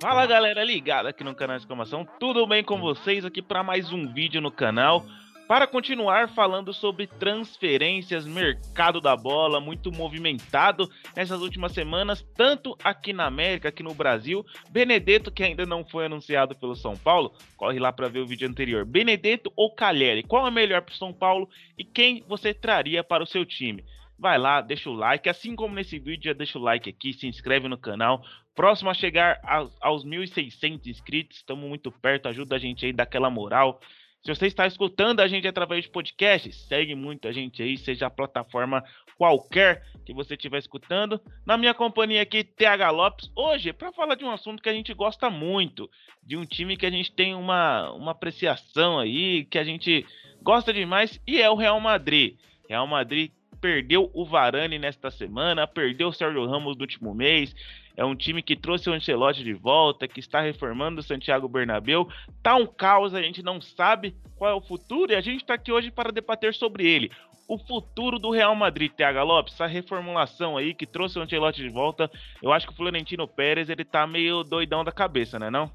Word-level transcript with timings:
Fala 0.00 0.26
galera 0.26 0.64
ligada 0.64 1.10
aqui 1.10 1.22
no 1.22 1.34
canal 1.34 1.56
de 1.56 1.62
exclamação, 1.62 2.06
tudo 2.18 2.46
bem 2.46 2.64
com 2.64 2.80
vocês? 2.80 3.24
Aqui 3.24 3.42
para 3.42 3.62
mais 3.62 3.92
um 3.92 4.10
vídeo 4.10 4.40
no 4.40 4.50
canal 4.50 5.04
para 5.46 5.66
continuar 5.66 6.30
falando 6.30 6.72
sobre 6.72 7.06
transferências, 7.06 8.24
mercado 8.24 9.02
da 9.02 9.14
bola 9.14 9.60
muito 9.60 9.92
movimentado 9.92 10.90
nessas 11.14 11.42
últimas 11.42 11.72
semanas, 11.72 12.24
tanto 12.34 12.74
aqui 12.82 13.12
na 13.12 13.26
América, 13.26 13.68
aqui 13.68 13.82
no 13.82 13.92
Brasil. 13.92 14.46
Benedetto, 14.70 15.30
que 15.30 15.42
ainda 15.42 15.66
não 15.66 15.84
foi 15.84 16.06
anunciado 16.06 16.54
pelo 16.54 16.74
São 16.74 16.96
Paulo, 16.96 17.34
corre 17.54 17.78
lá 17.78 17.92
para 17.92 18.08
ver 18.08 18.20
o 18.20 18.26
vídeo 18.26 18.48
anterior. 18.48 18.86
Benedetto 18.86 19.52
ou 19.54 19.74
Cagliari, 19.74 20.22
qual 20.22 20.46
é 20.46 20.50
melhor 20.50 20.80
para 20.80 20.94
o 20.94 20.96
São 20.96 21.12
Paulo 21.12 21.50
e 21.76 21.84
quem 21.84 22.24
você 22.26 22.54
traria 22.54 23.04
para 23.04 23.22
o 23.22 23.26
seu 23.26 23.44
time? 23.44 23.84
Vai 24.22 24.38
lá, 24.38 24.60
deixa 24.60 24.88
o 24.88 24.94
like, 24.94 25.28
assim 25.28 25.56
como 25.56 25.74
nesse 25.74 25.98
vídeo, 25.98 26.30
já 26.30 26.32
deixa 26.32 26.56
o 26.56 26.62
like 26.62 26.88
aqui, 26.88 27.12
se 27.12 27.26
inscreve 27.26 27.66
no 27.66 27.76
canal. 27.76 28.24
Próximo 28.54 28.88
a 28.88 28.94
chegar 28.94 29.40
aos, 29.42 29.76
aos 29.80 30.04
1.600 30.04 30.86
inscritos, 30.86 31.38
estamos 31.38 31.68
muito 31.68 31.90
perto, 31.90 32.28
ajuda 32.28 32.54
a 32.54 32.58
gente 32.58 32.86
aí, 32.86 32.92
daquela 32.92 33.28
moral. 33.28 33.80
Se 34.24 34.32
você 34.32 34.46
está 34.46 34.64
escutando 34.64 35.18
a 35.18 35.26
gente 35.26 35.48
através 35.48 35.82
de 35.82 35.90
podcast, 35.90 36.52
segue 36.52 36.94
muito 36.94 37.26
a 37.26 37.32
gente 37.32 37.60
aí, 37.60 37.76
seja 37.76 38.06
a 38.06 38.10
plataforma 38.10 38.84
qualquer 39.18 39.82
que 40.06 40.14
você 40.14 40.34
estiver 40.34 40.58
escutando. 40.58 41.20
Na 41.44 41.58
minha 41.58 41.74
companhia 41.74 42.22
aqui, 42.22 42.44
TH 42.44 42.90
Lopes, 42.90 43.28
hoje 43.34 43.72
para 43.72 43.92
falar 43.92 44.14
de 44.14 44.24
um 44.24 44.30
assunto 44.30 44.62
que 44.62 44.68
a 44.68 44.72
gente 44.72 44.94
gosta 44.94 45.28
muito, 45.28 45.90
de 46.22 46.36
um 46.36 46.46
time 46.46 46.76
que 46.76 46.86
a 46.86 46.90
gente 46.90 47.10
tem 47.12 47.34
uma, 47.34 47.90
uma 47.90 48.12
apreciação 48.12 49.00
aí, 49.00 49.44
que 49.46 49.58
a 49.58 49.64
gente 49.64 50.06
gosta 50.40 50.72
demais, 50.72 51.20
e 51.26 51.42
é 51.42 51.50
o 51.50 51.56
Real 51.56 51.80
Madrid. 51.80 52.36
Real 52.68 52.86
Madrid 52.86 53.32
perdeu 53.62 54.10
o 54.12 54.26
Varane 54.26 54.76
nesta 54.76 55.08
semana, 55.08 55.68
perdeu 55.68 56.08
o 56.08 56.12
Sérgio 56.12 56.44
Ramos 56.44 56.76
no 56.76 56.82
último 56.82 57.14
mês. 57.14 57.54
É 57.96 58.04
um 58.04 58.16
time 58.16 58.42
que 58.42 58.56
trouxe 58.56 58.90
o 58.90 58.92
Ancelotti 58.92 59.44
de 59.44 59.52
volta, 59.52 60.08
que 60.08 60.18
está 60.18 60.40
reformando 60.40 61.00
o 61.00 61.02
Santiago 61.02 61.48
Bernabéu. 61.48 62.08
Tá 62.42 62.56
um 62.56 62.66
caos, 62.66 63.14
a 63.14 63.22
gente 63.22 63.40
não 63.40 63.60
sabe 63.60 64.16
qual 64.36 64.50
é 64.50 64.54
o 64.54 64.60
futuro 64.60 65.12
e 65.12 65.14
a 65.14 65.20
gente 65.20 65.42
está 65.42 65.54
aqui 65.54 65.70
hoje 65.70 65.92
para 65.92 66.10
debater 66.10 66.52
sobre 66.52 66.86
ele. 66.86 67.12
O 67.46 67.56
futuro 67.56 68.18
do 68.18 68.30
Real 68.30 68.54
Madrid, 68.56 68.90
TH 68.90 69.22
Lopes, 69.22 69.54
essa 69.54 69.66
reformulação 69.66 70.56
aí 70.56 70.74
que 70.74 70.86
trouxe 70.86 71.18
o 71.18 71.22
Ancelotti 71.22 71.62
de 71.62 71.68
volta. 71.68 72.10
Eu 72.42 72.52
acho 72.52 72.66
que 72.66 72.72
o 72.72 72.76
Florentino 72.76 73.28
Pérez 73.28 73.70
ele 73.70 73.84
tá 73.84 74.06
meio 74.06 74.42
doidão 74.42 74.82
da 74.82 74.90
cabeça, 74.90 75.38
né 75.38 75.50
não? 75.50 75.70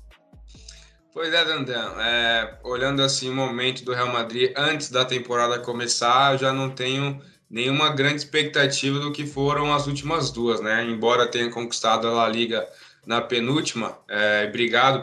Pois 1.13 1.33
é, 1.33 1.45
Dandan. 1.45 1.93
É, 2.01 2.59
olhando 2.63 3.01
assim 3.01 3.29
o 3.29 3.35
momento 3.35 3.85
do 3.85 3.93
Real 3.93 4.11
Madrid 4.11 4.51
antes 4.57 4.91
da 4.91 5.05
temporada 5.05 5.57
começar, 5.59 6.33
eu 6.33 6.37
já 6.37 6.53
não 6.53 6.69
tenho 6.69 7.21
nenhuma 7.49 7.89
grande 7.89 8.17
expectativa 8.17 8.99
do 8.99 9.11
que 9.11 9.25
foram 9.25 9.73
as 9.73 9.87
últimas 9.87 10.31
duas, 10.31 10.61
né? 10.61 10.83
Embora 10.85 11.27
tenha 11.27 11.49
conquistado 11.49 12.07
a 12.07 12.11
La 12.11 12.27
Liga 12.27 12.67
na 13.05 13.21
penúltima, 13.21 13.97
é, 14.09 14.51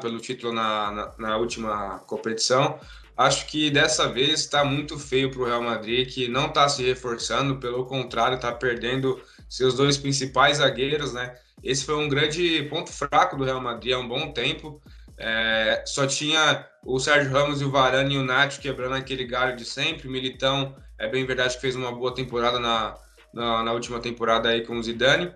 pelo 0.01 0.21
título 0.21 0.53
na, 0.53 0.91
na, 0.91 1.13
na, 1.19 1.37
última 1.39 2.01
competição, 2.07 2.79
acho 3.17 3.47
que 3.47 3.71
dessa 3.71 4.09
vez 4.09 4.41
está 4.41 4.63
muito 4.63 4.99
feio 4.99 5.31
para 5.31 5.41
o 5.41 5.45
Real 5.47 5.63
Madrid, 5.63 6.13
que 6.13 6.29
não 6.29 6.47
está 6.47 6.69
se 6.69 6.83
reforçando, 6.83 7.57
pelo 7.57 7.87
contrário, 7.87 8.37
está 8.37 8.53
perdendo 8.53 9.19
seus 9.49 9.75
dois 9.75 9.97
principais 9.97 10.59
zagueiros, 10.59 11.15
né? 11.15 11.35
Esse 11.63 11.87
foi 11.87 11.95
um 11.95 12.09
grande 12.09 12.65
ponto 12.65 12.93
fraco 12.93 13.37
do 13.37 13.45
Real 13.45 13.61
Madrid 13.61 13.95
há 13.95 13.99
um 13.99 14.07
bom 14.07 14.31
tempo. 14.33 14.83
É, 15.17 15.83
só 15.87 16.07
tinha 16.07 16.67
o 16.85 16.99
Sérgio 16.99 17.33
Ramos 17.33 17.63
e 17.63 17.65
o 17.65 17.71
Varane 17.71 18.17
e 18.17 18.19
o 18.19 18.25
Nacho 18.25 18.61
quebrando 18.61 18.97
aquele 18.97 19.25
galho 19.25 19.57
de 19.57 19.65
sempre. 19.65 20.09
Militão 20.09 20.77
é 20.99 21.09
bem 21.09 21.25
verdade 21.27 21.55
que 21.55 21.61
fez 21.61 21.75
uma 21.75 21.93
boa 21.93 22.15
temporada 22.15 22.59
na, 22.59 22.97
na, 23.33 23.63
na, 23.63 23.73
última 23.73 24.01
temporada 24.01 24.49
aí 24.49 24.65
com 24.65 24.77
o 24.77 24.83
Zidane. 24.83 25.33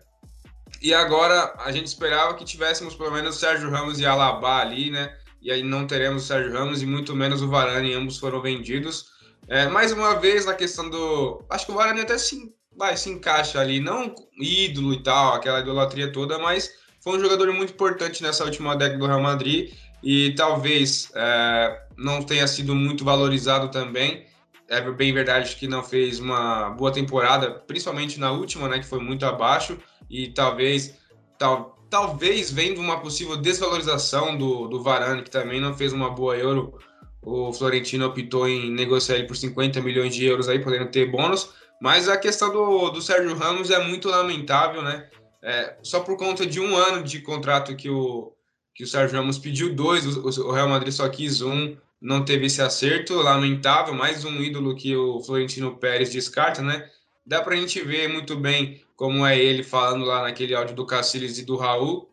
E 0.80 0.94
agora 0.94 1.54
a 1.58 1.72
gente 1.72 1.86
esperava 1.86 2.34
que 2.34 2.44
tivéssemos 2.44 2.94
pelo 2.94 3.10
menos 3.10 3.36
Sérgio 3.36 3.70
Ramos 3.70 3.98
e 3.98 4.06
Alaba 4.06 4.58
ali, 4.58 4.90
né? 4.90 5.16
E 5.40 5.50
aí 5.50 5.62
não 5.62 5.86
teremos 5.86 6.24
o 6.24 6.26
Sérgio 6.26 6.52
Ramos 6.52 6.82
e 6.82 6.86
muito 6.86 7.14
menos 7.14 7.42
o 7.42 7.48
Varane, 7.48 7.94
ambos 7.94 8.18
foram 8.18 8.40
vendidos. 8.40 9.06
É, 9.48 9.66
mais 9.66 9.92
uma 9.92 10.14
vez 10.14 10.44
na 10.46 10.54
questão 10.54 10.90
do. 10.90 11.42
Acho 11.48 11.66
que 11.66 11.72
o 11.72 11.74
Varane 11.74 12.02
até 12.02 12.18
se, 12.18 12.52
vai, 12.76 12.96
se 12.96 13.08
encaixa 13.08 13.58
ali, 13.60 13.80
não 13.80 14.14
ídolo 14.38 14.92
e 14.92 15.02
tal, 15.02 15.34
aquela 15.34 15.60
idolatria 15.60 16.12
toda, 16.12 16.38
mas 16.38 16.70
foi 17.00 17.16
um 17.16 17.20
jogador 17.20 17.52
muito 17.52 17.72
importante 17.72 18.22
nessa 18.22 18.44
última 18.44 18.76
década 18.76 18.98
do 18.98 19.06
Real 19.06 19.22
Madrid 19.22 19.72
e 20.02 20.34
talvez 20.34 21.10
é, 21.14 21.82
não 21.96 22.22
tenha 22.22 22.46
sido 22.46 22.74
muito 22.74 23.04
valorizado 23.04 23.68
também 23.70 24.27
é 24.68 24.80
bem 24.92 25.12
verdade 25.12 25.56
que 25.56 25.66
não 25.66 25.82
fez 25.82 26.20
uma 26.20 26.70
boa 26.70 26.92
temporada, 26.92 27.50
principalmente 27.50 28.20
na 28.20 28.30
última, 28.30 28.68
né, 28.68 28.78
que 28.78 28.86
foi 28.86 29.00
muito 29.00 29.24
abaixo, 29.24 29.78
e 30.10 30.28
talvez, 30.28 30.94
tal, 31.38 31.82
talvez 31.88 32.50
vendo 32.50 32.80
uma 32.80 33.00
possível 33.00 33.36
desvalorização 33.36 34.36
do, 34.36 34.68
do 34.68 34.82
Varane, 34.82 35.22
que 35.22 35.30
também 35.30 35.60
não 35.60 35.74
fez 35.74 35.92
uma 35.92 36.10
boa 36.10 36.36
Euro, 36.36 36.78
o 37.22 37.52
Florentino 37.52 38.06
optou 38.06 38.48
em 38.48 38.70
negociar 38.70 39.16
ele 39.16 39.26
por 39.26 39.36
50 39.36 39.80
milhões 39.80 40.14
de 40.14 40.24
euros 40.24 40.48
aí, 40.48 40.58
podendo 40.58 40.90
ter 40.90 41.10
bônus, 41.10 41.50
mas 41.80 42.08
a 42.08 42.16
questão 42.16 42.52
do, 42.52 42.90
do 42.90 43.00
Sérgio 43.00 43.34
Ramos 43.36 43.70
é 43.70 43.82
muito 43.82 44.08
lamentável, 44.08 44.82
né, 44.82 45.08
é, 45.42 45.76
só 45.82 46.00
por 46.00 46.16
conta 46.18 46.44
de 46.44 46.60
um 46.60 46.76
ano 46.76 47.02
de 47.02 47.20
contrato 47.20 47.74
que 47.74 47.88
o, 47.88 48.32
que 48.74 48.84
o 48.84 48.86
Sérgio 48.86 49.18
Ramos 49.18 49.38
pediu 49.38 49.74
dois, 49.74 50.04
o, 50.04 50.46
o 50.46 50.52
Real 50.52 50.68
Madrid 50.68 50.92
só 50.92 51.08
quis 51.08 51.40
um, 51.40 51.74
não 52.00 52.24
teve 52.24 52.46
esse 52.46 52.62
acerto, 52.62 53.14
lamentável, 53.14 53.92
mais 53.92 54.24
um 54.24 54.40
ídolo 54.40 54.76
que 54.76 54.94
o 54.96 55.20
Florentino 55.20 55.76
Pérez 55.76 56.10
descarta, 56.10 56.62
né? 56.62 56.88
Dá 57.26 57.42
para 57.42 57.54
a 57.54 57.56
gente 57.56 57.80
ver 57.82 58.08
muito 58.08 58.36
bem 58.36 58.82
como 58.96 59.26
é 59.26 59.38
ele 59.38 59.62
falando 59.62 60.04
lá 60.04 60.22
naquele 60.22 60.54
áudio 60.54 60.74
do 60.74 60.86
Cacilhas 60.86 61.38
e 61.38 61.44
do 61.44 61.56
Raul. 61.56 62.08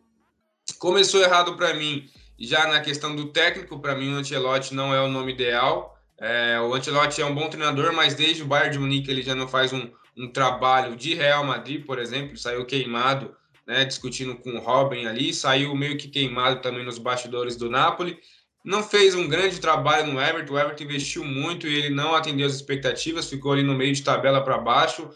Começou 0.78 1.20
errado 1.20 1.56
para 1.56 1.72
mim, 1.74 2.08
já 2.38 2.66
na 2.66 2.80
questão 2.80 3.14
do 3.14 3.26
técnico, 3.26 3.78
para 3.78 3.94
mim 3.94 4.12
o 4.12 4.16
Ancelotti 4.16 4.74
não 4.74 4.92
é 4.92 5.00
o 5.00 5.08
nome 5.08 5.32
ideal. 5.32 5.96
É, 6.18 6.60
o 6.60 6.74
Ancelotti 6.74 7.22
é 7.22 7.26
um 7.26 7.34
bom 7.34 7.48
treinador, 7.48 7.92
mas 7.92 8.14
desde 8.14 8.42
o 8.42 8.46
Bayern 8.46 8.72
de 8.72 8.78
Munique 8.78 9.10
ele 9.10 9.22
já 9.22 9.34
não 9.34 9.46
faz 9.46 9.72
um, 9.72 9.88
um 10.16 10.28
trabalho 10.28 10.96
de 10.96 11.14
Real 11.14 11.44
Madrid, 11.44 11.84
por 11.84 11.98
exemplo, 11.98 12.36
saiu 12.36 12.66
queimado, 12.66 13.36
né, 13.66 13.84
discutindo 13.84 14.36
com 14.36 14.50
o 14.50 14.60
Robin 14.60 15.06
ali, 15.06 15.32
saiu 15.32 15.74
meio 15.74 15.96
que 15.96 16.08
queimado 16.08 16.60
também 16.60 16.84
nos 16.84 16.98
bastidores 16.98 17.56
do 17.56 17.70
Napoli 17.70 18.18
não 18.66 18.82
fez 18.82 19.14
um 19.14 19.28
grande 19.28 19.60
trabalho 19.60 20.12
no 20.12 20.20
Everton. 20.20 20.54
O 20.54 20.58
Everton 20.58 20.82
investiu 20.82 21.24
muito 21.24 21.68
e 21.68 21.74
ele 21.78 21.90
não 21.90 22.16
atendeu 22.16 22.48
as 22.48 22.54
expectativas, 22.54 23.30
ficou 23.30 23.52
ali 23.52 23.62
no 23.62 23.76
meio 23.76 23.94
de 23.94 24.02
tabela 24.02 24.42
para 24.42 24.58
baixo. 24.58 25.08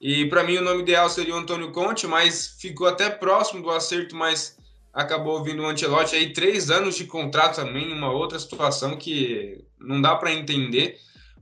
E 0.00 0.26
para 0.26 0.42
mim 0.42 0.56
o 0.56 0.62
nome 0.62 0.82
ideal 0.82 1.08
seria 1.08 1.32
o 1.32 1.38
Antônio 1.38 1.70
Conte, 1.70 2.04
mas 2.08 2.56
ficou 2.60 2.88
até 2.88 3.08
próximo 3.08 3.62
do 3.62 3.70
acerto, 3.70 4.16
mas 4.16 4.56
acabou 4.92 5.42
vindo 5.44 5.62
o 5.62 5.66
Ancelotti 5.66 6.16
aí 6.16 6.32
três 6.32 6.68
anos 6.68 6.96
de 6.96 7.04
contrato 7.04 7.56
também, 7.56 7.92
uma 7.92 8.10
outra 8.10 8.40
situação 8.40 8.96
que 8.96 9.64
não 9.78 10.02
dá 10.02 10.16
para 10.16 10.32
entender. 10.32 10.96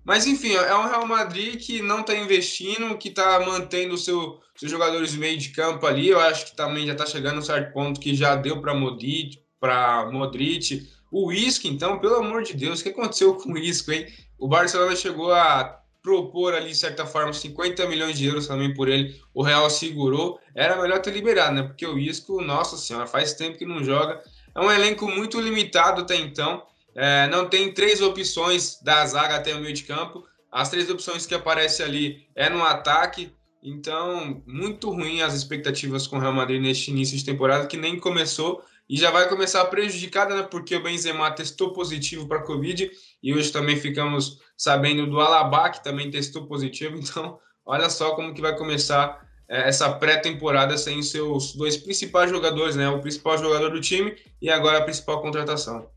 Mas 0.04 0.26
enfim, 0.26 0.52
é 0.52 0.74
um 0.76 0.86
Real 0.86 1.06
Madrid 1.06 1.56
que 1.56 1.80
não 1.80 2.00
está 2.00 2.14
investindo, 2.14 2.98
que 2.98 3.08
está 3.08 3.40
mantendo 3.40 3.96
seu, 3.96 4.38
seus 4.54 4.70
jogadores 4.70 5.12
de 5.12 5.18
meio 5.18 5.38
de 5.38 5.48
campo 5.48 5.86
ali. 5.86 6.08
Eu 6.08 6.20
acho 6.20 6.44
que 6.44 6.56
também 6.56 6.86
já 6.86 6.92
está 6.92 7.06
chegando 7.06 7.38
um 7.38 7.42
certo 7.42 7.72
ponto 7.72 7.98
que 7.98 8.14
já 8.14 8.36
deu 8.36 8.60
para 8.60 8.74
Modric, 8.74 9.38
para 9.58 10.10
Modric, 10.12 10.86
o 11.14 11.32
Isco, 11.32 11.68
então, 11.68 12.00
pelo 12.00 12.16
amor 12.16 12.42
de 12.42 12.54
Deus, 12.54 12.80
o 12.80 12.82
que 12.82 12.88
aconteceu 12.88 13.36
com 13.36 13.52
o 13.52 13.58
Isco, 13.58 13.92
hein? 13.92 14.06
O 14.36 14.48
Barcelona 14.48 14.96
chegou 14.96 15.32
a 15.32 15.80
propor 16.02 16.54
ali, 16.54 16.70
de 16.70 16.76
certa 16.76 17.06
forma, 17.06 17.32
50 17.32 17.86
milhões 17.86 18.18
de 18.18 18.26
euros 18.26 18.48
também 18.48 18.74
por 18.74 18.88
ele. 18.88 19.18
O 19.32 19.42
Real 19.42 19.70
segurou. 19.70 20.40
Era 20.54 20.80
melhor 20.80 21.00
ter 21.00 21.12
liberado, 21.12 21.54
né? 21.54 21.62
Porque 21.62 21.86
o 21.86 21.96
Isco, 21.96 22.42
nossa 22.42 22.76
senhora, 22.76 23.06
faz 23.06 23.32
tempo 23.34 23.56
que 23.56 23.64
não 23.64 23.82
joga. 23.82 24.20
É 24.54 24.60
um 24.60 24.70
elenco 24.70 25.08
muito 25.08 25.40
limitado 25.40 26.02
até 26.02 26.16
então. 26.16 26.64
É, 26.96 27.28
não 27.28 27.48
tem 27.48 27.72
três 27.72 28.02
opções 28.02 28.80
da 28.82 29.06
zaga 29.06 29.36
até 29.36 29.54
o 29.54 29.60
meio 29.60 29.72
de 29.72 29.84
campo. 29.84 30.26
As 30.50 30.68
três 30.68 30.90
opções 30.90 31.26
que 31.26 31.34
aparecem 31.34 31.86
ali 31.86 32.26
é 32.34 32.50
no 32.50 32.62
ataque. 32.62 33.32
Então, 33.62 34.42
muito 34.46 34.90
ruim 34.90 35.22
as 35.22 35.32
expectativas 35.32 36.06
com 36.06 36.16
o 36.16 36.20
Real 36.20 36.34
Madrid 36.34 36.60
neste 36.60 36.90
início 36.90 37.16
de 37.16 37.24
temporada, 37.24 37.66
que 37.66 37.76
nem 37.76 37.98
começou 37.98 38.62
e 38.88 38.96
já 38.96 39.10
vai 39.10 39.28
começar 39.28 39.64
prejudicada, 39.66 40.36
né? 40.36 40.42
Porque 40.42 40.76
o 40.76 40.82
Benzema 40.82 41.30
testou 41.30 41.72
positivo 41.72 42.28
para 42.28 42.42
Covid 42.42 42.90
e 43.22 43.34
hoje 43.34 43.50
também 43.50 43.76
ficamos 43.76 44.38
sabendo 44.56 45.06
do 45.06 45.20
Alaba, 45.20 45.70
que 45.70 45.82
também 45.82 46.10
testou 46.10 46.46
positivo. 46.46 46.98
Então, 47.04 47.38
olha 47.64 47.88
só 47.88 48.14
como 48.14 48.34
que 48.34 48.42
vai 48.42 48.56
começar 48.56 49.26
é, 49.48 49.68
essa 49.68 49.90
pré-temporada 49.94 50.76
sem 50.76 51.02
seus 51.02 51.54
dois 51.54 51.76
principais 51.76 52.30
jogadores, 52.30 52.76
né? 52.76 52.88
O 52.88 53.00
principal 53.00 53.38
jogador 53.38 53.70
do 53.70 53.80
time 53.80 54.14
e 54.40 54.50
agora 54.50 54.78
a 54.78 54.84
principal 54.84 55.22
contratação. 55.22 55.88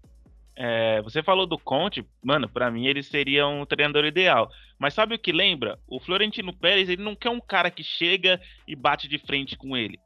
É, 0.56 1.01
você 1.04 1.22
falou 1.22 1.45
do 1.45 1.57
Conte, 1.57 2.04
mano, 2.24 2.50
para 2.50 2.72
mim 2.72 2.88
ele 2.88 3.04
seria 3.04 3.48
um 3.48 3.66
treinador 3.66 4.06
ideal. 4.06 4.50
Mas 4.80 4.94
sabe 4.94 5.13
o 5.13 5.19
que 5.19 5.31
lembra? 5.31 5.78
O 5.88 6.00
Florentino 6.00 6.54
Pérez, 6.54 6.90
ele 6.90 7.04
não 7.04 7.16
quer 7.16 7.30
um 7.30 7.40
cara 7.40 7.69
que 7.69 7.83
chega 7.83 8.40
e 8.68 8.75
bate 8.75 9.07
de 9.07 9.19
frente 9.19 9.56
com 9.56 9.75
ele 9.75 10.00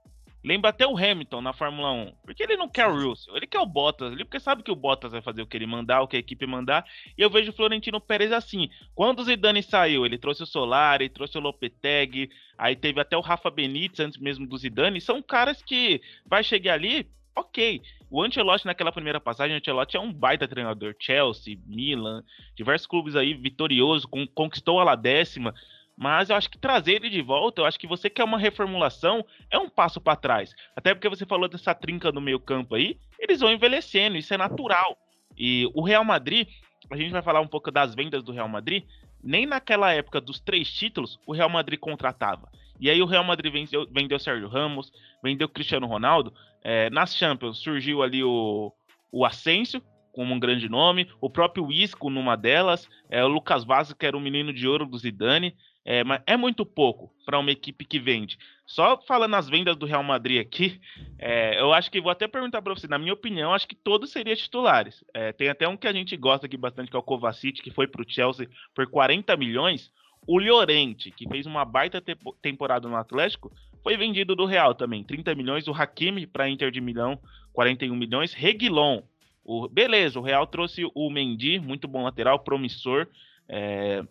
Lembra 0.44 0.72
até 0.72 0.88
o 0.88 0.98
Hamilton 0.98 1.42
na 1.42 1.54
Fórmula 1.54 1.92
1. 1.92 2.14
Porque 2.24 2.42
ele 2.42 2.58
não 2.58 2.68
quer 2.68 2.88
o 2.88 3.10
Russell, 3.10 3.36
ele 3.38 3.46
quer 3.46 3.60
o 3.60 3.66
Bottas 3.66 4.12
ali, 4.12 4.24
porque 4.24 4.40
sabe 4.40 4.64
que 4.64 4.72
o 4.72 4.76
Bottas 4.76 5.12
vai 5.12 5.22
fazer 5.22 5.42
o 5.42 5.46
que 5.46 5.56
ele 5.56 5.68
mandar, 5.68 6.02
o 6.02 6.08
que 6.08 6.16
a 6.16 6.20
equipe 6.20 6.48
mandar. 6.48 6.86
E 7.18 7.22
eu 7.22 7.30
vejo 7.30 7.52
o 7.52 7.54
Florentino 7.54 8.02
Pérez 8.02 8.32
assim. 8.32 8.70
Quando 8.96 9.20
o 9.20 9.24
Zidane 9.24 9.62
saiu, 9.62 10.06
ele 10.06 10.18
trouxe 10.18 10.44
o 10.44 10.48
Solari, 10.48 11.10
trouxe 11.10 11.38
o 11.38 11.42
Lopetegui, 11.42 12.30
aí 12.58 12.76
teve 12.76 13.00
até 13.00 13.16
o 13.16 13.22
Rafa 13.22 13.52
Benítez 13.52 14.00
antes 14.00 14.20
mesmo 14.20 14.48
do 14.48 14.58
Zidane. 14.58 15.00
São 15.00 15.22
caras 15.22 15.62
que 15.62 16.02
vai 16.26 16.44
chegar 16.44 16.74
ali, 16.74 17.08
ok. 17.36 17.82
O 18.10 18.22
Ancelotti 18.22 18.66
naquela 18.66 18.92
primeira 18.92 19.22
passagem, 19.22 19.56
o 19.56 19.60
Ancelotti 19.60 19.96
é 19.96 20.00
um 20.00 20.12
baita 20.12 20.48
treinador. 20.48 20.96
Chelsea, 21.00 21.58
Milan, 21.66 22.24
diversos 22.56 22.86
clubes 22.86 23.16
aí 23.16 23.34
vitorioso, 23.34 24.08
conquistou 24.34 24.80
a 24.80 24.84
la 24.84 24.96
décima. 24.96 25.54
Mas 26.02 26.32
eu 26.32 26.36
acho 26.36 26.50
que 26.50 26.58
trazer 26.58 26.94
ele 26.94 27.12
de 27.12 27.22
volta, 27.22 27.62
eu 27.62 27.66
acho 27.68 27.80
que 27.80 27.86
você 27.86 28.10
quer 28.10 28.24
uma 28.24 28.40
reformulação, 28.40 29.24
é 29.52 29.60
um 29.60 29.70
passo 29.70 30.02
para 30.02 30.16
trás. 30.16 30.52
Até 30.76 30.96
porque 30.96 31.08
você 31.08 31.28
falou 31.28 31.48
dessa 31.48 31.76
trinca 31.76 32.12
no 32.12 32.20
meio-campo 32.20 32.74
aí, 32.74 32.98
eles 33.20 33.40
vão 33.40 33.52
envelhecendo, 33.52 34.18
isso 34.18 34.34
é 34.34 34.38
natural. 34.38 34.98
E 35.38 35.70
o 35.76 35.84
Real 35.84 36.04
Madrid, 36.04 36.48
a 36.90 36.98
gente 36.98 37.12
vai 37.12 37.22
falar 37.22 37.40
um 37.40 37.48
pouco 37.48 37.70
das 37.70 37.94
vendas 37.94 38.24
do 38.24 38.32
Real 38.32 38.50
Madrid, 38.50 38.84
nem 39.24 39.46
naquela 39.46 39.94
época 39.94 40.20
dos 40.20 40.40
três 40.40 40.74
títulos 40.74 41.20
o 41.28 41.34
Real 41.34 41.50
Madrid 41.50 41.80
contratava. 41.80 42.50
E 42.80 42.90
aí 42.90 43.00
o 43.00 43.06
Real 43.06 43.24
Madrid 43.24 43.54
vendeu, 43.54 43.88
vendeu 43.92 44.18
Sérgio 44.18 44.48
Ramos, 44.48 44.92
vendeu 45.22 45.48
Cristiano 45.48 45.86
Ronaldo. 45.86 46.34
É, 46.64 46.90
nas 46.90 47.16
Champions 47.16 47.60
surgiu 47.60 48.02
ali 48.02 48.24
o, 48.24 48.74
o 49.12 49.24
Asensio, 49.24 49.84
como 50.12 50.34
um 50.34 50.40
grande 50.40 50.68
nome, 50.68 51.08
o 51.22 51.30
próprio 51.30 51.72
Isco 51.72 52.10
numa 52.10 52.36
delas, 52.36 52.90
é, 53.10 53.24
o 53.24 53.28
Lucas 53.28 53.64
Vaz, 53.64 53.94
que 53.94 54.06
era 54.06 54.18
o 54.18 54.20
menino 54.20 54.52
de 54.52 54.68
ouro 54.68 54.88
do 54.88 54.98
Zidane. 54.98 55.56
É, 55.84 56.04
mas 56.04 56.22
é 56.28 56.38
muito 56.38 56.66
pouco 56.66 57.12
para 57.26 57.40
uma 57.40 57.52
equipe 57.52 57.84
que 57.86 58.00
vende. 58.00 58.38
Só 58.66 59.02
falando 59.02 59.36
as 59.36 59.50
vendas 59.50 59.76
do 59.76 59.86
Real 59.86 60.04
Madrid 60.04 60.40
aqui, 60.40 60.80
é, 61.18 61.60
eu 61.60 61.74
acho 61.74 61.90
que 61.90 62.00
vou 62.00 62.12
até 62.12 62.28
perguntar 62.28 62.62
para 62.62 62.74
você. 62.74 62.88
Na 62.88 63.00
minha 63.00 63.14
opinião, 63.14 63.54
acho 63.54 63.68
que 63.68 63.76
todos 63.76 64.12
seriam 64.12 64.36
titulares. 64.36 65.04
É, 65.14 65.32
tem 65.34 65.50
até 65.50 65.68
um 65.68 65.76
que 65.76 65.88
a 65.88 65.94
gente 65.94 66.16
gosta 66.16 66.46
aqui 66.46 66.56
bastante, 66.56 66.90
que 66.90 66.96
é 66.96 67.00
o 67.00 67.04
Kovacic, 67.04 67.62
que 67.62 67.72
foi 67.72 67.88
para 67.88 68.02
o 68.02 68.06
Chelsea 68.08 68.48
por 68.76 68.88
40 68.88 69.36
milhões. 69.38 69.92
O 70.28 70.40
Llorente, 70.40 71.10
que 71.10 71.28
fez 71.28 71.48
uma 71.48 71.66
baita 71.66 72.00
te 72.00 72.16
temporada 72.42 72.88
no 72.88 72.96
Atlético, 72.96 73.52
foi 73.82 73.98
vendido 73.98 74.36
do 74.36 74.46
Real 74.46 74.76
também. 74.76 75.04
30 75.04 75.34
milhões. 75.34 75.68
O 75.68 75.74
Hakimi 75.74 76.28
para 76.28 76.48
Inter 76.48 76.70
de 76.70 76.80
Milão, 76.80 77.20
41 77.54 77.96
milhões. 77.96 78.34
Reguilon, 78.34 79.02
o, 79.44 79.68
beleza, 79.68 80.20
o 80.20 80.24
Real 80.24 80.46
trouxe 80.46 80.84
o 80.94 81.10
Mendy, 81.10 81.60
muito 81.60 81.88
bom 81.88 82.04
lateral, 82.04 82.40
promissor. 82.40 83.08
É, 83.50 84.04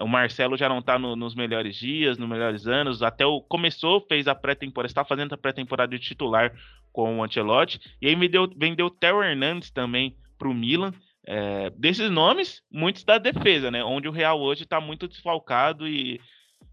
o 0.00 0.08
Marcelo 0.08 0.56
já 0.56 0.68
não 0.68 0.78
está 0.78 0.98
no, 0.98 1.14
nos 1.14 1.34
melhores 1.34 1.76
dias, 1.76 2.18
nos 2.18 2.28
melhores 2.28 2.66
anos. 2.66 3.02
Até 3.02 3.24
o 3.26 3.40
começou, 3.40 4.00
fez 4.08 4.26
a 4.26 4.34
pré-temporada, 4.34 4.90
está 4.90 5.04
fazendo 5.04 5.34
a 5.34 5.38
pré-temporada 5.38 5.96
de 5.96 6.04
titular 6.04 6.52
com 6.92 7.18
o 7.18 7.22
Ancelotti. 7.22 7.80
E 8.00 8.08
aí 8.08 8.16
me 8.16 8.28
deu, 8.28 8.48
vendeu 8.56 8.86
o 8.86 8.90
Theo 8.90 9.22
Hernandes 9.22 9.70
também 9.70 10.16
para 10.38 10.48
o 10.48 10.54
Milan. 10.54 10.92
É, 11.26 11.70
desses 11.70 12.10
nomes, 12.10 12.62
muitos 12.72 13.04
da 13.04 13.18
defesa, 13.18 13.70
né? 13.70 13.84
Onde 13.84 14.08
o 14.08 14.12
Real 14.12 14.40
hoje 14.40 14.62
está 14.62 14.80
muito 14.80 15.06
desfalcado 15.06 15.86
e 15.86 16.20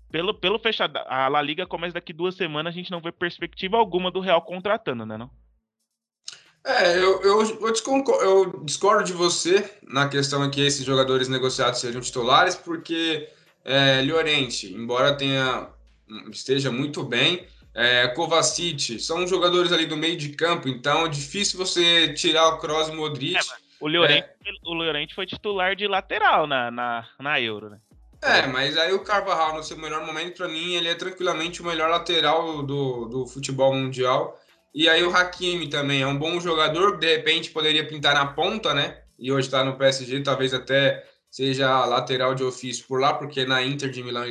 pelo, 0.10 0.34
pelo 0.34 0.58
fechado. 0.58 0.98
A 1.06 1.28
La 1.28 1.42
Liga 1.42 1.68
começa 1.68 1.96
daqui 1.96 2.14
duas 2.14 2.36
semanas, 2.36 2.74
a 2.74 2.78
gente 2.78 2.92
não 2.92 3.02
vê 3.02 3.12
perspectiva 3.12 3.78
alguma 3.78 4.10
do 4.10 4.22
Real 4.22 4.42
contratando, 4.42 5.06
né? 5.06 5.18
Não? 5.18 5.30
É, 6.68 6.98
eu, 6.98 7.22
eu, 7.22 7.42
eu, 7.62 7.74
eu 8.22 8.60
discordo 8.66 9.06
de 9.06 9.14
você 9.14 9.72
na 9.84 10.10
questão 10.10 10.50
que 10.52 10.60
esses 10.60 10.84
jogadores 10.84 11.30
negociados 11.30 11.80
sejam 11.80 12.02
titulares, 12.02 12.56
porque 12.56 13.30
é, 13.64 14.02
Llorente, 14.02 14.74
embora 14.74 15.16
tenha 15.16 15.70
esteja 16.30 16.70
muito 16.70 17.04
bem, 17.04 17.48
é, 17.74 18.08
Kovacic, 18.10 19.00
são 19.00 19.26
jogadores 19.26 19.72
ali 19.72 19.86
do 19.86 19.96
meio 19.96 20.18
de 20.18 20.30
campo, 20.30 20.68
então 20.68 21.06
é 21.06 21.10
difícil 21.10 21.58
você 21.58 22.14
tirar 22.14 22.50
o 22.50 22.58
Kroos 22.58 22.90
e 22.90 22.92
Modric. 22.92 23.38
É, 23.38 23.42
o, 23.80 23.88
Llorente, 23.88 24.28
é, 24.46 24.52
o 24.66 24.74
Llorente 24.74 25.16
foi 25.16 25.26
titular 25.26 25.74
de 25.74 25.88
lateral 25.88 26.48
na, 26.48 26.70
na, 26.70 27.08
na 27.18 27.40
Euro, 27.40 27.70
né? 27.70 27.80
É, 28.22 28.46
mas 28.48 28.76
aí 28.78 28.92
o 28.92 29.04
Carvajal, 29.04 29.56
no 29.56 29.64
seu 29.64 29.78
melhor 29.78 30.06
momento, 30.06 30.36
para 30.36 30.48
mim, 30.50 30.74
ele 30.74 30.90
é 30.90 30.96
tranquilamente 30.96 31.62
o 31.62 31.66
melhor 31.66 31.90
lateral 31.90 32.64
do, 32.64 33.06
do 33.06 33.28
futebol 33.28 33.74
mundial. 33.74 34.38
E 34.74 34.88
aí 34.88 35.04
o 35.04 35.16
Hakimi 35.16 35.70
também 35.70 36.02
é 36.02 36.08
um 36.08 36.18
bom 36.18 36.40
jogador, 36.40 36.98
de 36.98 37.16
repente 37.16 37.52
poderia 37.52 37.88
pintar 37.88 38.14
na 38.14 38.28
ponta, 38.28 38.74
né? 38.74 39.02
E 39.18 39.32
hoje 39.32 39.48
está 39.48 39.64
no 39.64 39.78
PSG, 39.78 40.22
talvez 40.22 40.54
até 40.54 41.04
seja 41.30 41.86
lateral 41.86 42.36
de 42.36 42.44
ofício 42.44 42.86
por 42.88 43.00
lá, 43.00 43.14
porque 43.14 43.46
na 43.46 43.64
Inter 43.64 43.90
de 43.90 44.04
Milão, 44.04 44.26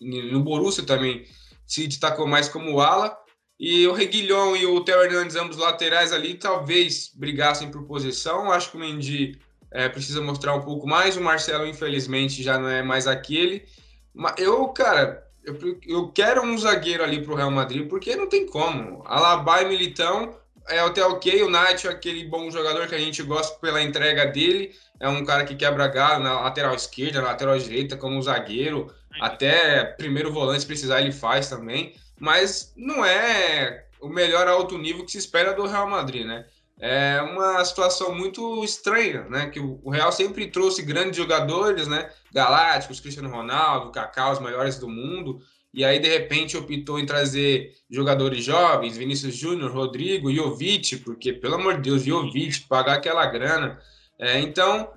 no 0.00 0.42
Borussia 0.42 0.84
também 0.84 1.24
se 1.66 1.86
destacou 1.86 2.26
mais 2.26 2.48
como 2.48 2.80
ala. 2.80 3.16
E 3.60 3.86
o 3.88 3.92
Reguilhão 3.92 4.56
e 4.56 4.64
o 4.66 4.80
Theo 4.84 5.02
Hernandes, 5.02 5.34
ambos 5.34 5.56
laterais 5.56 6.12
ali, 6.12 6.34
talvez 6.34 7.10
brigassem 7.14 7.70
por 7.70 7.84
posição. 7.84 8.52
Acho 8.52 8.70
que 8.70 8.76
o 8.76 8.80
Mendy 8.80 9.38
é, 9.72 9.88
precisa 9.88 10.20
mostrar 10.20 10.54
um 10.54 10.62
pouco 10.62 10.86
mais. 10.86 11.16
O 11.16 11.20
Marcelo, 11.20 11.66
infelizmente, 11.66 12.42
já 12.42 12.58
não 12.58 12.68
é 12.68 12.82
mais 12.82 13.08
aquele. 13.08 13.66
Mas 14.14 14.34
eu, 14.38 14.68
cara, 14.68 15.27
eu, 15.44 15.78
eu 15.86 16.08
quero 16.08 16.42
um 16.42 16.56
zagueiro 16.56 17.02
ali 17.02 17.22
para 17.22 17.32
o 17.32 17.36
Real 17.36 17.50
Madrid, 17.50 17.88
porque 17.88 18.16
não 18.16 18.28
tem 18.28 18.46
como. 18.46 19.02
Alaba 19.06 19.62
e 19.62 19.68
Militão 19.68 20.36
é 20.68 20.78
até 20.78 21.04
ok. 21.04 21.42
O 21.42 21.50
Nacho 21.50 21.88
é 21.88 21.90
aquele 21.90 22.24
bom 22.24 22.50
jogador 22.50 22.86
que 22.86 22.94
a 22.94 22.98
gente 22.98 23.22
gosta 23.22 23.58
pela 23.58 23.82
entrega 23.82 24.26
dele. 24.26 24.72
É 25.00 25.08
um 25.08 25.24
cara 25.24 25.44
que 25.44 25.54
quebra 25.54 25.88
galho 25.88 26.22
na 26.22 26.40
lateral 26.40 26.74
esquerda, 26.74 27.20
na 27.20 27.28
lateral 27.28 27.58
direita, 27.58 27.96
como 27.96 28.22
zagueiro. 28.22 28.92
Até 29.20 29.84
primeiro 29.84 30.32
volante, 30.32 30.60
se 30.60 30.66
precisar, 30.66 31.00
ele 31.00 31.12
faz 31.12 31.48
também. 31.48 31.94
Mas 32.20 32.72
não 32.76 33.04
é 33.04 33.84
o 34.00 34.08
melhor 34.08 34.46
alto 34.46 34.76
nível 34.76 35.04
que 35.04 35.12
se 35.12 35.18
espera 35.18 35.52
do 35.54 35.66
Real 35.66 35.88
Madrid, 35.88 36.26
né? 36.26 36.44
É 36.80 37.20
uma 37.22 37.64
situação 37.64 38.14
muito 38.14 38.62
estranha, 38.62 39.24
né? 39.24 39.50
Que 39.50 39.58
o 39.58 39.90
Real 39.90 40.12
sempre 40.12 40.46
trouxe 40.46 40.82
grandes 40.82 41.16
jogadores, 41.16 41.88
né? 41.88 42.08
Galácticos, 42.32 43.00
Cristiano 43.00 43.30
Ronaldo, 43.30 43.90
Kaká, 43.90 44.32
os 44.32 44.38
melhores 44.38 44.78
do 44.78 44.88
mundo. 44.88 45.40
E 45.74 45.84
aí, 45.84 45.98
de 45.98 46.08
repente, 46.08 46.56
optou 46.56 46.98
em 46.98 47.06
trazer 47.06 47.72
jogadores 47.90 48.44
jovens, 48.44 48.96
Vinícius 48.96 49.34
Júnior, 49.34 49.72
Rodrigo, 49.72 50.32
Jovic, 50.32 50.98
porque, 50.98 51.32
pelo 51.32 51.56
amor 51.56 51.74
de 51.74 51.90
Deus, 51.90 52.02
Jovic, 52.04 52.60
pagar 52.68 52.94
aquela 52.94 53.26
grana. 53.26 53.78
É, 54.18 54.38
então, 54.40 54.90